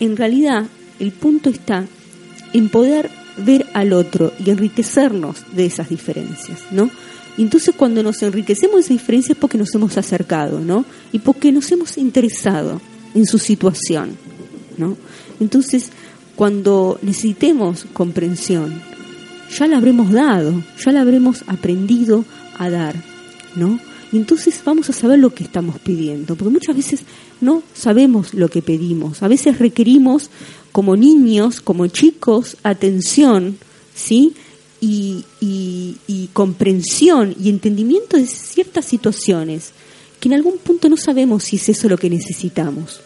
[0.00, 0.66] en realidad
[0.98, 1.86] el punto está
[2.52, 6.90] en poder ver al otro y enriquecernos de esas diferencias, ¿no?
[7.36, 10.84] Entonces cuando nos enriquecemos de esas diferencias es porque nos hemos acercado, ¿no?
[11.12, 12.80] Y porque nos hemos interesado
[13.14, 14.16] en su situación,
[14.76, 14.96] ¿no?
[15.40, 15.90] Entonces,
[16.36, 18.80] cuando necesitemos comprensión,
[19.56, 22.24] ya la habremos dado, ya la habremos aprendido
[22.58, 22.96] a dar,
[23.54, 23.78] ¿no?
[24.12, 27.00] Y entonces vamos a saber lo que estamos pidiendo, porque muchas veces
[27.40, 30.30] no sabemos lo que pedimos, a veces requerimos
[30.72, 33.58] como niños, como chicos, atención,
[33.94, 34.34] ¿sí?
[34.80, 39.70] Y, y, comprensión y entendimiento de ciertas situaciones
[40.20, 43.00] que en algún punto no sabemos si es eso lo que necesitamos,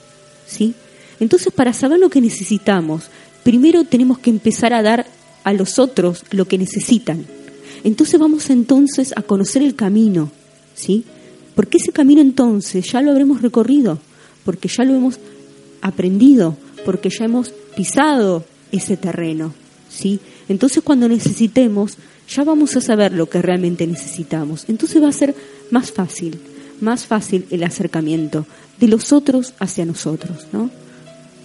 [0.46, 0.74] ¿sí?
[1.20, 3.04] Entonces, para saber lo que necesitamos,
[3.44, 5.06] primero tenemos que empezar a dar
[5.48, 7.24] a los otros lo que necesitan.
[7.82, 10.30] Entonces vamos entonces a conocer el camino,
[10.74, 11.04] ¿sí?
[11.54, 13.98] Porque ese camino entonces ya lo habremos recorrido,
[14.44, 15.18] porque ya lo hemos
[15.80, 19.54] aprendido, porque ya hemos pisado ese terreno,
[19.88, 20.20] ¿sí?
[20.50, 21.96] Entonces cuando necesitemos,
[22.28, 24.66] ya vamos a saber lo que realmente necesitamos.
[24.68, 25.34] Entonces va a ser
[25.70, 26.38] más fácil,
[26.82, 28.44] más fácil el acercamiento
[28.78, 30.70] de los otros hacia nosotros, ¿no?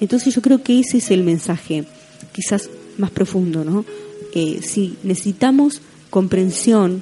[0.02, 1.86] Entonces yo creo que ese es el mensaje,
[2.34, 3.86] quizás más profundo, ¿no?
[4.34, 7.02] Eh, si necesitamos comprensión,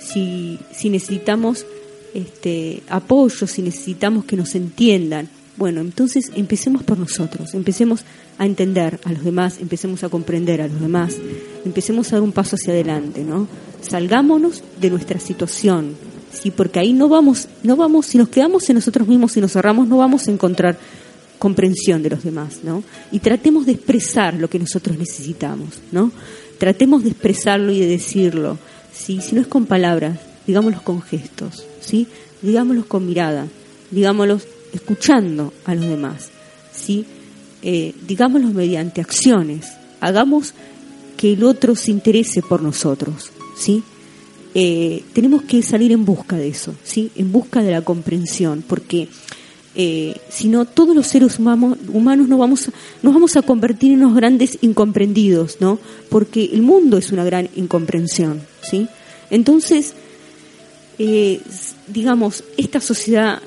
[0.00, 1.66] si, si necesitamos
[2.14, 8.04] este, apoyo, si necesitamos que nos entiendan, bueno, entonces empecemos por nosotros, empecemos
[8.38, 11.16] a entender a los demás, empecemos a comprender a los demás,
[11.64, 13.46] empecemos a dar un paso hacia adelante, ¿no?
[13.82, 15.94] Salgámonos de nuestra situación,
[16.32, 19.52] sí, porque ahí no vamos, no vamos, si nos quedamos en nosotros mismos y nos
[19.52, 20.78] cerramos, no vamos a encontrar
[21.42, 22.84] comprensión de los demás, ¿no?
[23.10, 26.12] Y tratemos de expresar lo que nosotros necesitamos, ¿no?
[26.56, 28.58] Tratemos de expresarlo y de decirlo,
[28.94, 29.20] ¿sí?
[29.20, 32.06] Si no es con palabras, digámoslo con gestos, ¿sí?
[32.42, 33.48] Digámoslo con mirada,
[33.90, 34.40] digámoslo
[34.72, 36.30] escuchando a los demás,
[36.72, 37.06] ¿sí?
[37.62, 39.66] Eh, digámoslo mediante acciones,
[39.98, 40.54] hagamos
[41.16, 43.82] que el otro se interese por nosotros, ¿sí?
[44.54, 47.10] Eh, tenemos que salir en busca de eso, ¿sí?
[47.16, 49.08] En busca de la comprensión, porque
[49.74, 52.70] eh, si no, todos los seres humanos, humanos nos, vamos
[53.02, 55.78] nos vamos a convertir en unos grandes incomprendidos, ¿no?
[56.10, 58.86] Porque el mundo es una gran incomprensión, ¿sí?
[59.30, 59.94] Entonces,
[60.98, 61.40] eh,
[61.88, 63.40] digamos, esta sociedad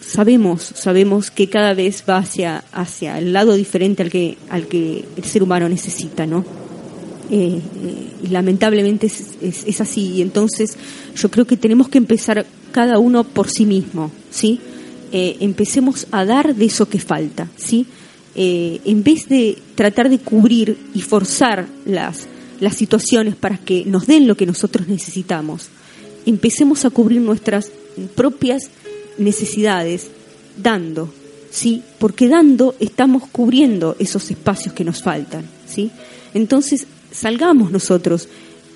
[0.00, 5.04] sabemos, sabemos que cada vez va hacia, hacia el lado diferente al que, al que
[5.16, 6.44] el ser humano necesita, ¿no?
[7.30, 7.60] Eh,
[8.24, 10.14] y lamentablemente es, así.
[10.14, 10.76] Y entonces
[11.14, 14.60] yo creo que tenemos que empezar cada uno por sí mismo, ¿sí?
[15.12, 17.86] Eh, empecemos a dar de eso que falta, ¿sí?
[18.36, 22.28] Eh, en vez de tratar de cubrir y forzar las,
[22.60, 25.68] las situaciones para que nos den lo que nosotros necesitamos,
[26.26, 27.72] empecemos a cubrir nuestras
[28.14, 28.70] propias
[29.18, 30.10] necesidades
[30.56, 31.12] dando,
[31.50, 31.82] ¿sí?
[31.98, 35.90] Porque dando estamos cubriendo esos espacios que nos faltan, ¿sí?
[36.34, 38.28] Entonces, salgamos nosotros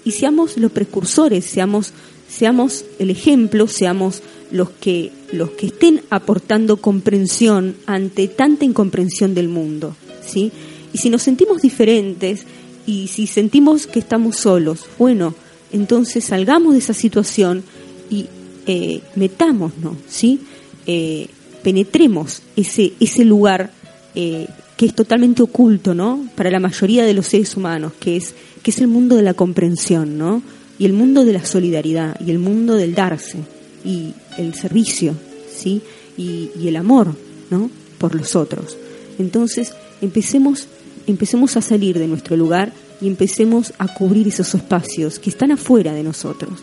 [0.05, 1.93] y seamos los precursores, seamos,
[2.28, 9.49] seamos el ejemplo, seamos los que, los que estén aportando comprensión ante tanta incomprensión del
[9.49, 10.53] mundo, ¿sí?
[10.92, 12.45] Y si nos sentimos diferentes
[12.86, 15.34] y si sentimos que estamos solos, bueno,
[15.72, 17.64] entonces salgamos de esa situación
[18.11, 18.26] y
[18.66, 20.40] eh, metámonos, ¿sí?
[20.86, 21.26] Eh,
[21.62, 23.72] penetremos ese, ese lugar
[24.14, 26.28] eh, que es totalmente oculto, ¿no?
[26.36, 29.34] Para la mayoría de los seres humanos, que es, que es el mundo de la
[29.34, 30.42] comprensión, ¿no?
[30.78, 33.38] Y el mundo de la solidaridad, y el mundo del darse,
[33.85, 35.14] y el servicio,
[35.55, 35.82] ¿sí?
[36.16, 37.14] Y, el amor,
[37.51, 37.70] ¿no?
[37.99, 38.76] Por los otros.
[39.18, 40.66] Entonces, empecemos,
[41.07, 45.93] empecemos a salir de nuestro lugar y empecemos a cubrir esos espacios que están afuera
[45.93, 46.61] de nosotros.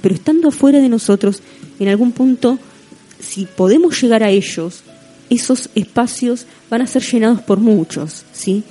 [0.00, 1.42] Pero estando afuera de nosotros,
[1.78, 2.58] en algún punto,
[3.20, 4.82] si podemos llegar a ellos,
[5.30, 8.64] esos espacios van a ser llenados por muchos, ¿sí?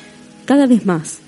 [0.46, 1.20] Cada vez más.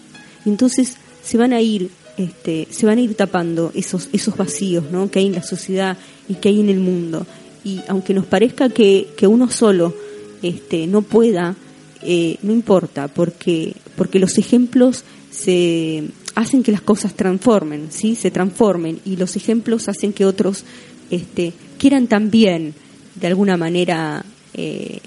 [0.45, 5.09] Entonces se van a ir, este, se van a ir tapando esos, esos vacíos, ¿no?
[5.09, 5.97] Que hay en la sociedad
[6.28, 7.26] y que hay en el mundo.
[7.64, 9.95] Y aunque nos parezca que, que uno solo,
[10.41, 11.55] este, no pueda,
[12.01, 16.03] eh, no importa, porque, porque los ejemplos se
[16.36, 18.16] hacen que las cosas transformen, ¿sí?
[18.16, 20.66] Se transformen y los ejemplos hacen que otros
[21.09, 22.74] este, quieran también
[23.16, 24.99] de alguna manera, eh,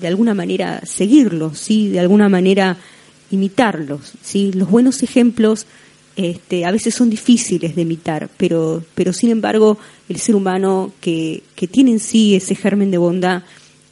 [0.00, 1.88] de alguna manera seguirlos, ¿sí?
[1.88, 2.76] De alguna manera
[3.30, 4.52] imitarlos, ¿sí?
[4.52, 5.66] Los buenos ejemplos
[6.16, 11.42] este, a veces son difíciles de imitar, pero, pero sin embargo el ser humano que,
[11.56, 13.42] que tiene en sí ese germen de bondad,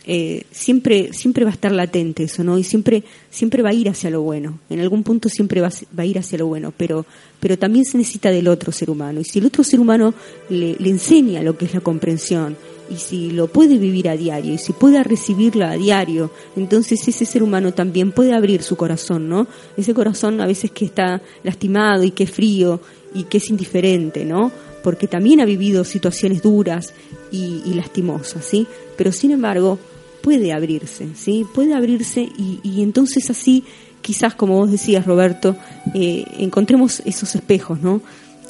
[0.04, 2.58] eh, siempre, siempre va a estar latente eso, ¿no?
[2.58, 4.58] Y siempre, siempre va a ir hacia lo bueno.
[4.68, 7.06] En algún punto siempre va, a ir hacia lo bueno, pero,
[7.38, 9.20] pero también se necesita del otro ser humano.
[9.20, 10.12] Y si el otro ser humano
[10.48, 12.56] le, le enseña lo que es la comprensión,
[12.90, 17.24] y si lo puede vivir a diario, y si puede recibirla a diario, entonces ese
[17.24, 19.46] ser humano también puede abrir su corazón, ¿no?
[19.76, 22.80] Ese corazón a veces que está lastimado y que es frío
[23.14, 24.50] y que es indiferente, ¿no?
[24.82, 26.92] Porque también ha vivido situaciones duras
[27.30, 28.66] y, lastimosas, ¿sí?
[28.96, 29.78] Pero sin embargo,
[30.22, 31.46] puede abrirse, ¿sí?
[31.54, 33.64] Puede abrirse y, entonces así,
[34.02, 35.56] quizás como vos decías, Roberto,
[35.94, 38.02] eh, encontremos esos espejos, ¿no?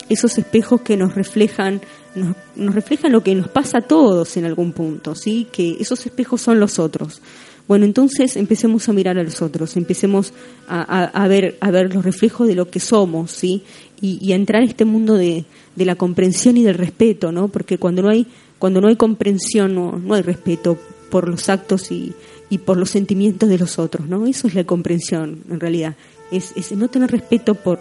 [0.09, 1.81] Esos espejos que nos reflejan,
[2.15, 5.47] nos, reflejan lo que nos pasa a todos en algún punto, ¿sí?
[5.51, 7.23] Que esos espejos son los otros.
[7.69, 10.33] Bueno, entonces empecemos a mirar a los otros, empecemos
[10.69, 13.63] a, ver, a ver los reflejos de lo que somos, ¿sí?
[14.01, 15.45] Y, a entrar en este mundo de,
[15.77, 17.49] de, la comprensión y del respeto, ¿no?
[17.49, 18.27] Porque cuando no hay,
[18.59, 20.77] cuando no hay comprensión, no, no hay respeto
[21.09, 22.13] por los actos y,
[22.51, 24.27] y, por los sentimientos de los otros, ¿no?
[24.27, 25.95] Eso es la comprensión, en realidad.
[26.33, 27.79] Es, es, no tener respeto por,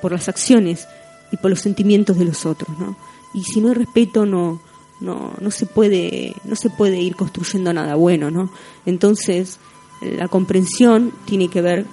[0.00, 0.86] por las acciones
[1.32, 2.96] y por los sentimientos de los otros, ¿no?
[3.34, 4.60] Y si no hay respeto, no,
[5.00, 8.50] no, no se puede, no se puede ir construyendo nada bueno, ¿no?
[8.86, 9.58] Entonces,
[10.00, 11.86] la comprensión tiene que ver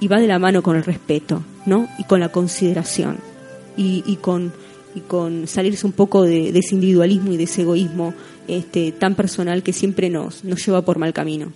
[0.00, 1.88] y va de la mano con el respeto, ¿no?
[1.98, 3.18] Y con la consideración
[3.76, 4.52] y, y con
[4.94, 8.14] y con salirse un poco de, ese individualismo y de ese egoísmo
[8.46, 11.52] este, tan personal que siempre nos, nos lleva por mal camino.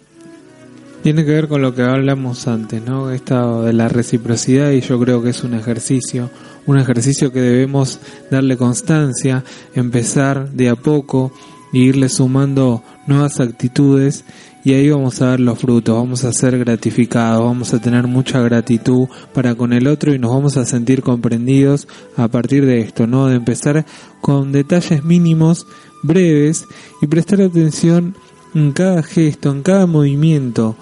[1.02, 3.12] Tiene que ver con lo que hablamos antes, ¿no?
[3.12, 6.30] Esta de la reciprocidad y yo creo que es un ejercicio,
[6.66, 8.00] un ejercicio que debemos
[8.30, 9.44] darle constancia,
[9.74, 11.32] empezar de a poco
[11.72, 14.24] e irle sumando nuevas actitudes
[14.64, 18.40] y ahí vamos a ver los frutos, vamos a ser gratificados, vamos a tener mucha
[18.40, 23.06] gratitud para con el otro y nos vamos a sentir comprendidos a partir de esto,
[23.06, 23.28] ¿no?
[23.28, 23.86] De empezar
[24.20, 25.66] con detalles mínimos
[26.02, 26.66] breves
[27.00, 28.14] y prestar atención
[28.54, 30.76] en cada gesto, en cada movimiento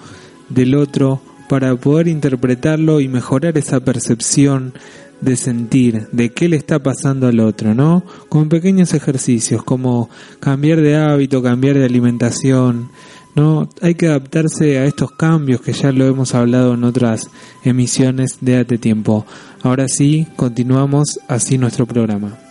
[0.49, 4.73] del otro para poder interpretarlo y mejorar esa percepción
[5.21, 8.03] de sentir, de qué le está pasando al otro, ¿no?
[8.29, 10.09] Con pequeños ejercicios como
[10.39, 12.89] cambiar de hábito, cambiar de alimentación,
[13.35, 13.69] ¿no?
[13.81, 17.29] Hay que adaptarse a estos cambios que ya lo hemos hablado en otras
[17.63, 19.25] emisiones de Ate Tiempo.
[19.63, 22.46] Ahora sí, continuamos así nuestro programa.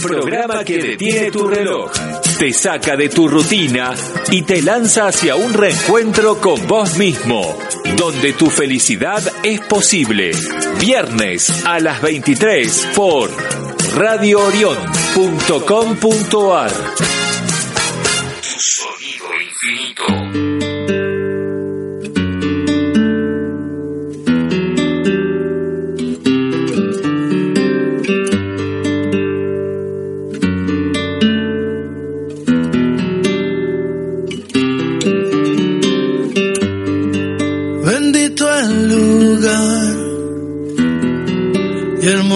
[0.00, 1.92] Programa que detiene tu reloj,
[2.38, 3.94] te saca de tu rutina
[4.30, 7.58] y te lanza hacia un reencuentro con vos mismo,
[7.96, 10.32] donde tu felicidad es posible.
[10.80, 13.30] Viernes a las 23 por
[13.96, 16.70] radioorion.com.ar.
[18.40, 20.29] Sonido infinito.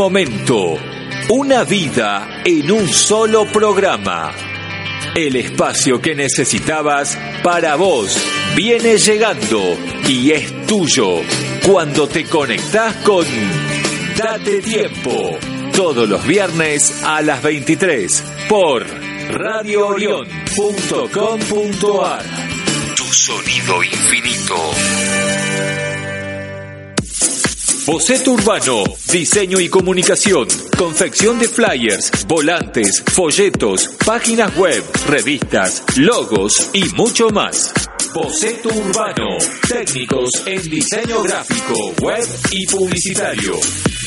[0.00, 0.78] Momento,
[1.28, 4.32] una vida en un solo programa.
[5.14, 8.18] El espacio que necesitabas para vos
[8.56, 9.76] viene llegando
[10.08, 11.20] y es tuyo
[11.66, 13.26] cuando te conectás con
[14.16, 15.38] Date Tiempo.
[15.76, 18.86] Todos los viernes a las 23 por
[19.28, 22.24] radioorion.com.ar.
[22.96, 24.54] Tu sonido infinito.
[27.92, 30.46] Boceto Urbano, diseño y comunicación,
[30.78, 37.72] confección de flyers, volantes, folletos, páginas web, revistas, logos y mucho más.
[38.14, 39.38] Boceto Urbano,
[39.68, 43.54] técnicos en diseño gráfico, web y publicitario.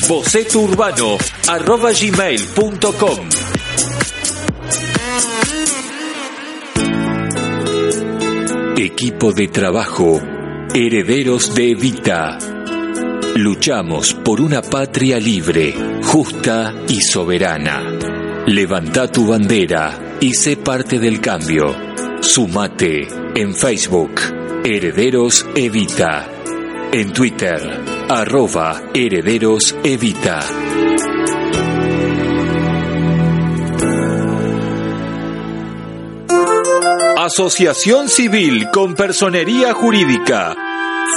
[0.08, 3.28] Boceto Urbano, arroba gmail.com.
[8.78, 10.22] Equipo de trabajo,
[10.72, 12.53] herederos de Evita.
[13.36, 15.74] Luchamos por una patria libre,
[16.04, 17.82] justa y soberana.
[18.46, 21.74] Levanta tu bandera y sé parte del cambio.
[22.20, 24.20] Sumate en Facebook,
[24.62, 26.28] Herederos Evita.
[26.92, 30.38] En Twitter, arroba Herederos Evita.
[37.18, 40.54] Asociación Civil con Personería Jurídica.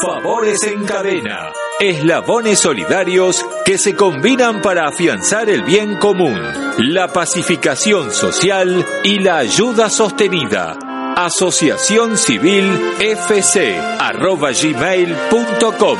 [0.01, 1.51] Favores en cadena.
[1.80, 6.41] Eslabones solidarios que se combinan para afianzar el bien común,
[6.80, 10.80] la pacificación social y la ayuda sostenida.
[11.15, 12.65] Asociación Civil
[12.99, 15.99] FC arroba gmail.com.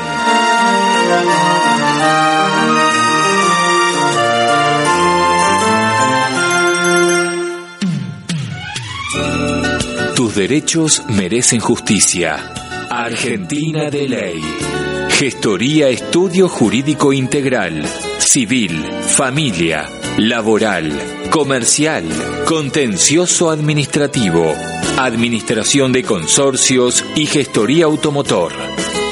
[10.16, 12.52] Tus derechos merecen justicia.
[12.90, 14.87] Argentina de Ley.
[15.18, 17.84] Gestoría Estudio Jurídico Integral.
[18.18, 20.92] Civil, familia, laboral,
[21.30, 22.04] comercial,
[22.46, 24.54] contencioso administrativo,
[24.96, 28.52] administración de consorcios y gestoría automotor.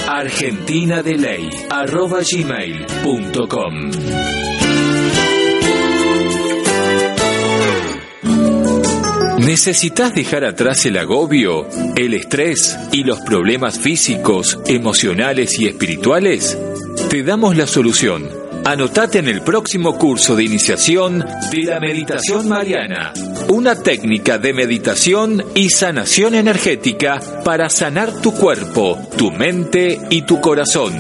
[0.07, 1.51] Argentina de Ley.
[1.71, 3.91] arroba gmail.com.
[9.47, 16.59] ¿Necesitas dejar atrás el agobio, el estrés y los problemas físicos, emocionales y espirituales?
[17.09, 18.28] Te damos la solución.
[18.64, 23.12] Anotate en el próximo curso de iniciación de la meditación mariana,
[23.47, 30.40] una técnica de meditación y sanación energética para sanar tu cuerpo, tu mente y tu
[30.40, 30.92] corazón.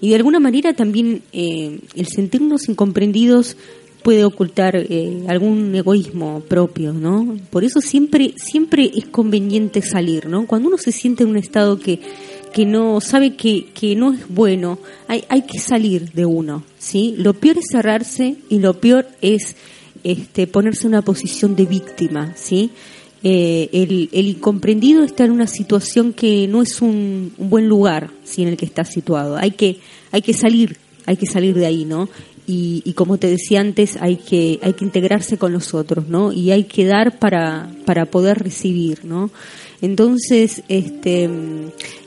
[0.00, 3.56] y, de alguna manera también eh, el sentirnos incomprendidos
[4.02, 7.36] puede ocultar eh, algún egoísmo propio, ¿no?
[7.50, 10.46] Por eso siempre siempre es conveniente salir, ¿no?
[10.46, 12.00] Cuando uno se siente en un estado que
[12.52, 17.14] que no sabe que, que no es bueno, hay, hay que salir de uno, ¿sí?
[17.18, 19.56] Lo peor es cerrarse y lo peor es
[20.04, 22.70] este, ponerse en una posición de víctima, ¿sí?
[23.22, 28.10] Eh, el, el, incomprendido está en una situación que no es un, un, buen lugar
[28.24, 28.42] ¿sí?
[28.42, 29.36] en el que está situado.
[29.36, 29.80] Hay que,
[30.12, 32.08] hay que salir, hay que salir de ahí, ¿no?
[32.46, 36.32] Y, y, como te decía antes, hay que, hay que integrarse con los otros, ¿no?
[36.32, 39.30] Y hay que dar para, para poder recibir, ¿no?
[39.80, 41.28] Entonces, este,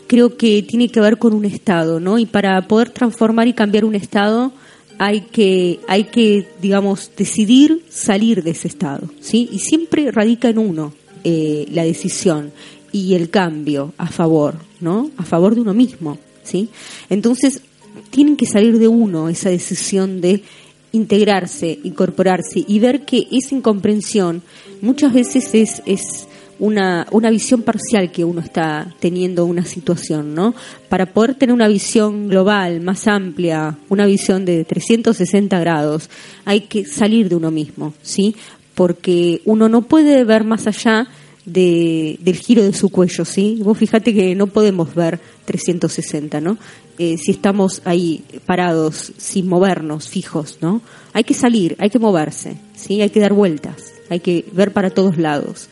[0.07, 2.17] creo que tiene que ver con un estado, ¿no?
[2.17, 4.53] Y para poder transformar y cambiar un estado,
[4.99, 9.49] hay que, hay que, digamos, decidir salir de ese estado, ¿sí?
[9.51, 10.93] Y siempre radica en uno
[11.23, 12.51] eh, la decisión
[12.91, 15.09] y el cambio a favor, ¿no?
[15.15, 16.69] A favor de uno mismo, ¿sí?
[17.09, 17.61] Entonces,
[18.09, 20.43] tienen que salir de uno esa decisión de
[20.91, 24.41] integrarse, incorporarse y ver que esa incomprensión
[24.81, 26.27] muchas veces es, es
[26.59, 30.53] una, una visión parcial que uno está teniendo una situación, ¿no?
[30.89, 36.09] Para poder tener una visión global, más amplia, una visión de 360 grados,
[36.45, 38.35] hay que salir de uno mismo, ¿sí?
[38.75, 41.07] Porque uno no puede ver más allá
[41.45, 43.59] de, del giro de su cuello, ¿sí?
[43.63, 46.57] Vos fíjate que no podemos ver 360, ¿no?
[46.97, 50.81] Eh, si estamos ahí parados, sin movernos, fijos, ¿no?
[51.13, 53.01] Hay que salir, hay que moverse, ¿sí?
[53.01, 55.69] Hay que dar vueltas, hay que ver para todos lados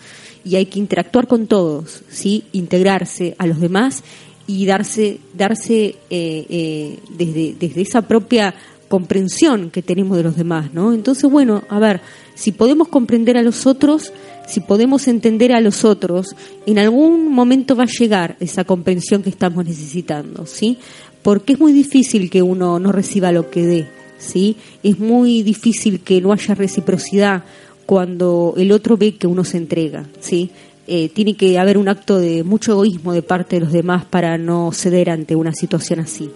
[0.48, 2.45] y hay que interactuar con todos, ¿sí?
[2.54, 4.04] Integrarse a los demás
[4.48, 8.54] y darse, darse eh, eh, desde, desde esa propia
[8.88, 10.93] comprensión que tenemos de los demás, ¿no?
[10.93, 12.00] Entonces, bueno, a ver,
[12.36, 14.14] si podemos comprender a los otros,
[14.48, 16.36] si podemos entender a los otros,
[16.66, 20.78] en algún momento va a llegar esa comprensión que estamos necesitando, ¿sí?
[21.24, 24.56] Porque es muy difícil que uno no reciba lo que dé, ¿sí?
[24.82, 27.43] Es muy difícil que no haya reciprocidad
[27.88, 30.52] cuando el otro ve que uno se entrega, ¿sí?
[30.88, 34.38] Eh, tiene que haber un acto de mucho egoísmo de parte de los demás para
[34.38, 36.30] no ceder ante una situación así.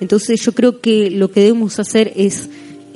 [0.00, 2.48] Entonces yo creo que lo que debemos hacer es,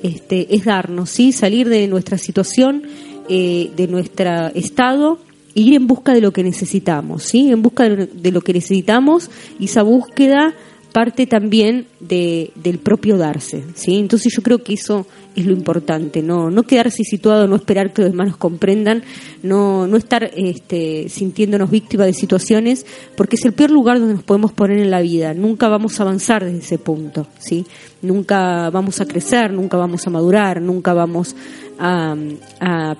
[0.03, 1.33] este, es darnos, ¿sí?
[1.33, 2.83] salir de nuestra situación,
[3.29, 5.19] eh, de nuestro estado,
[5.55, 7.53] e ir en busca de lo que necesitamos, ¿sí?
[7.53, 9.31] en busca de lo que necesitamos
[9.61, 10.55] y esa búsqueda
[10.93, 13.97] parte también de, del propio darse, ¿sí?
[13.97, 15.07] Entonces yo creo que eso
[15.41, 19.03] es lo importante, no, no quedarse situado, no esperar que los demás nos comprendan,
[19.43, 22.86] no, no estar este, sintiéndonos víctimas de situaciones,
[23.16, 25.34] porque es el peor lugar donde nos podemos poner en la vida.
[25.34, 27.66] Nunca vamos a avanzar desde ese punto, ¿sí?
[28.03, 31.34] Nunca vamos a crecer, nunca vamos a madurar, nunca vamos
[31.78, 32.16] a,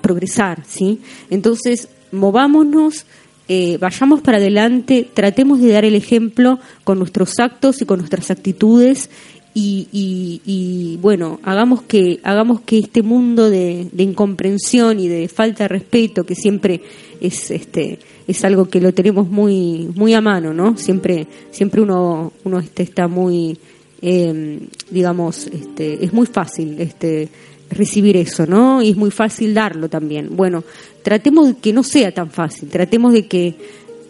[0.01, 1.01] progresar, ¿sí?
[1.29, 3.05] Entonces, movámonos
[3.51, 8.29] eh, vayamos para adelante, tratemos de dar el ejemplo con nuestros actos y con nuestras
[8.29, 9.09] actitudes
[9.53, 16.25] y, bueno, hagamos que, hagamos que este mundo de, incomprensión y de falta de respeto,
[16.25, 16.81] que siempre
[17.19, 20.77] es, este, es algo que lo tenemos muy, muy a mano, ¿no?
[20.77, 23.57] Siempre, siempre uno, uno este, está muy,
[24.01, 27.29] eh, digamos, este, es muy fácil, este,
[27.69, 28.81] recibir eso, ¿no?
[28.81, 30.35] Y es muy fácil darlo también.
[30.35, 30.63] Bueno,
[31.03, 33.55] tratemos de que no sea tan fácil, tratemos de que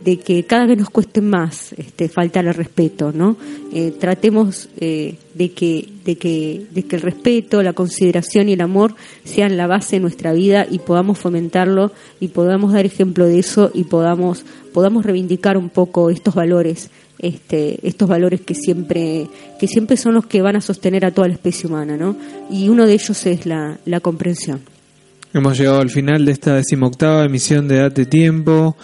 [0.03, 3.37] de que cada vez nos cueste más este, faltar el respeto, ¿no?
[3.73, 8.61] Eh, tratemos eh, de que de que de que el respeto, la consideración y el
[8.61, 13.39] amor sean la base de nuestra vida y podamos fomentarlo y podamos dar ejemplo de
[13.39, 16.89] eso y podamos podamos reivindicar un poco estos valores
[17.19, 19.27] este, estos valores que siempre,
[19.59, 22.15] que siempre son los que van a sostener a toda la especie humana, ¿no?
[22.49, 24.61] Y uno de ellos es la, la comprensión.
[25.33, 28.75] Hemos llegado al final de esta decimoctava emisión de Date Tiempo.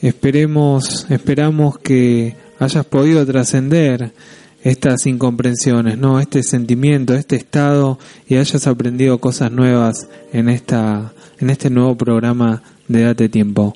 [0.00, 4.12] Esperemos, esperamos que hayas podido trascender
[4.62, 6.20] estas incomprensiones, ¿no?
[6.20, 12.62] Este sentimiento, este estado y hayas aprendido cosas nuevas en esta en este nuevo programa
[12.88, 13.74] de Date Tiempo.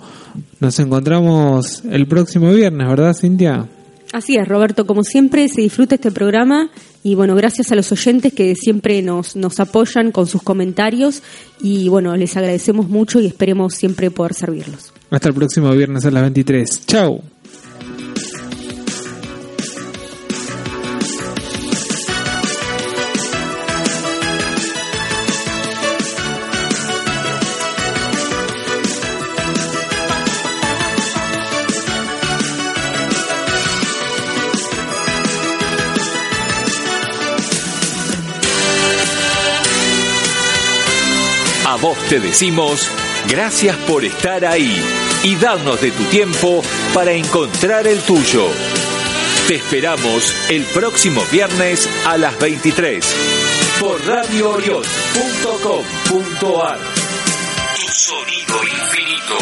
[0.60, 3.68] Nos encontramos el próximo viernes, ¿verdad, Cintia?
[4.12, 6.70] Así es, Roberto, como siempre se disfruta este programa
[7.02, 11.22] y bueno, gracias a los oyentes que siempre nos, nos apoyan con sus comentarios
[11.60, 14.92] y bueno, les agradecemos mucho y esperemos siempre poder servirlos.
[15.12, 16.86] Hasta el próximo viernes a las 23.
[16.86, 17.22] Chao.
[41.82, 42.88] vos te decimos
[43.28, 44.78] gracias por estar ahí
[45.22, 46.62] y darnos de tu tiempo
[46.92, 48.46] para encontrar el tuyo.
[49.48, 53.04] Te esperamos el próximo viernes a las 23
[53.80, 56.78] por radioorion.com.ar.
[57.74, 59.36] Tu sonido infinito.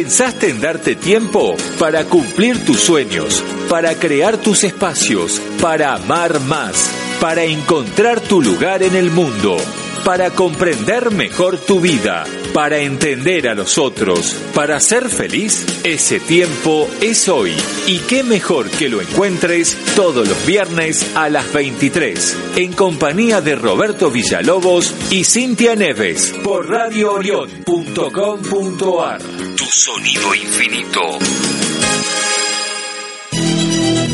[0.00, 6.90] ¿Pensaste en darte tiempo para cumplir tus sueños, para crear tus espacios, para amar más,
[7.20, 9.58] para encontrar tu lugar en el mundo?
[10.04, 16.88] Para comprender mejor tu vida, para entender a los otros, para ser feliz, ese tiempo
[17.00, 17.54] es hoy.
[17.86, 23.56] Y qué mejor que lo encuentres todos los viernes a las 23, en compañía de
[23.56, 29.20] Roberto Villalobos y Cintia Neves, por radioorion.com.ar.
[29.56, 31.00] Tu sonido infinito.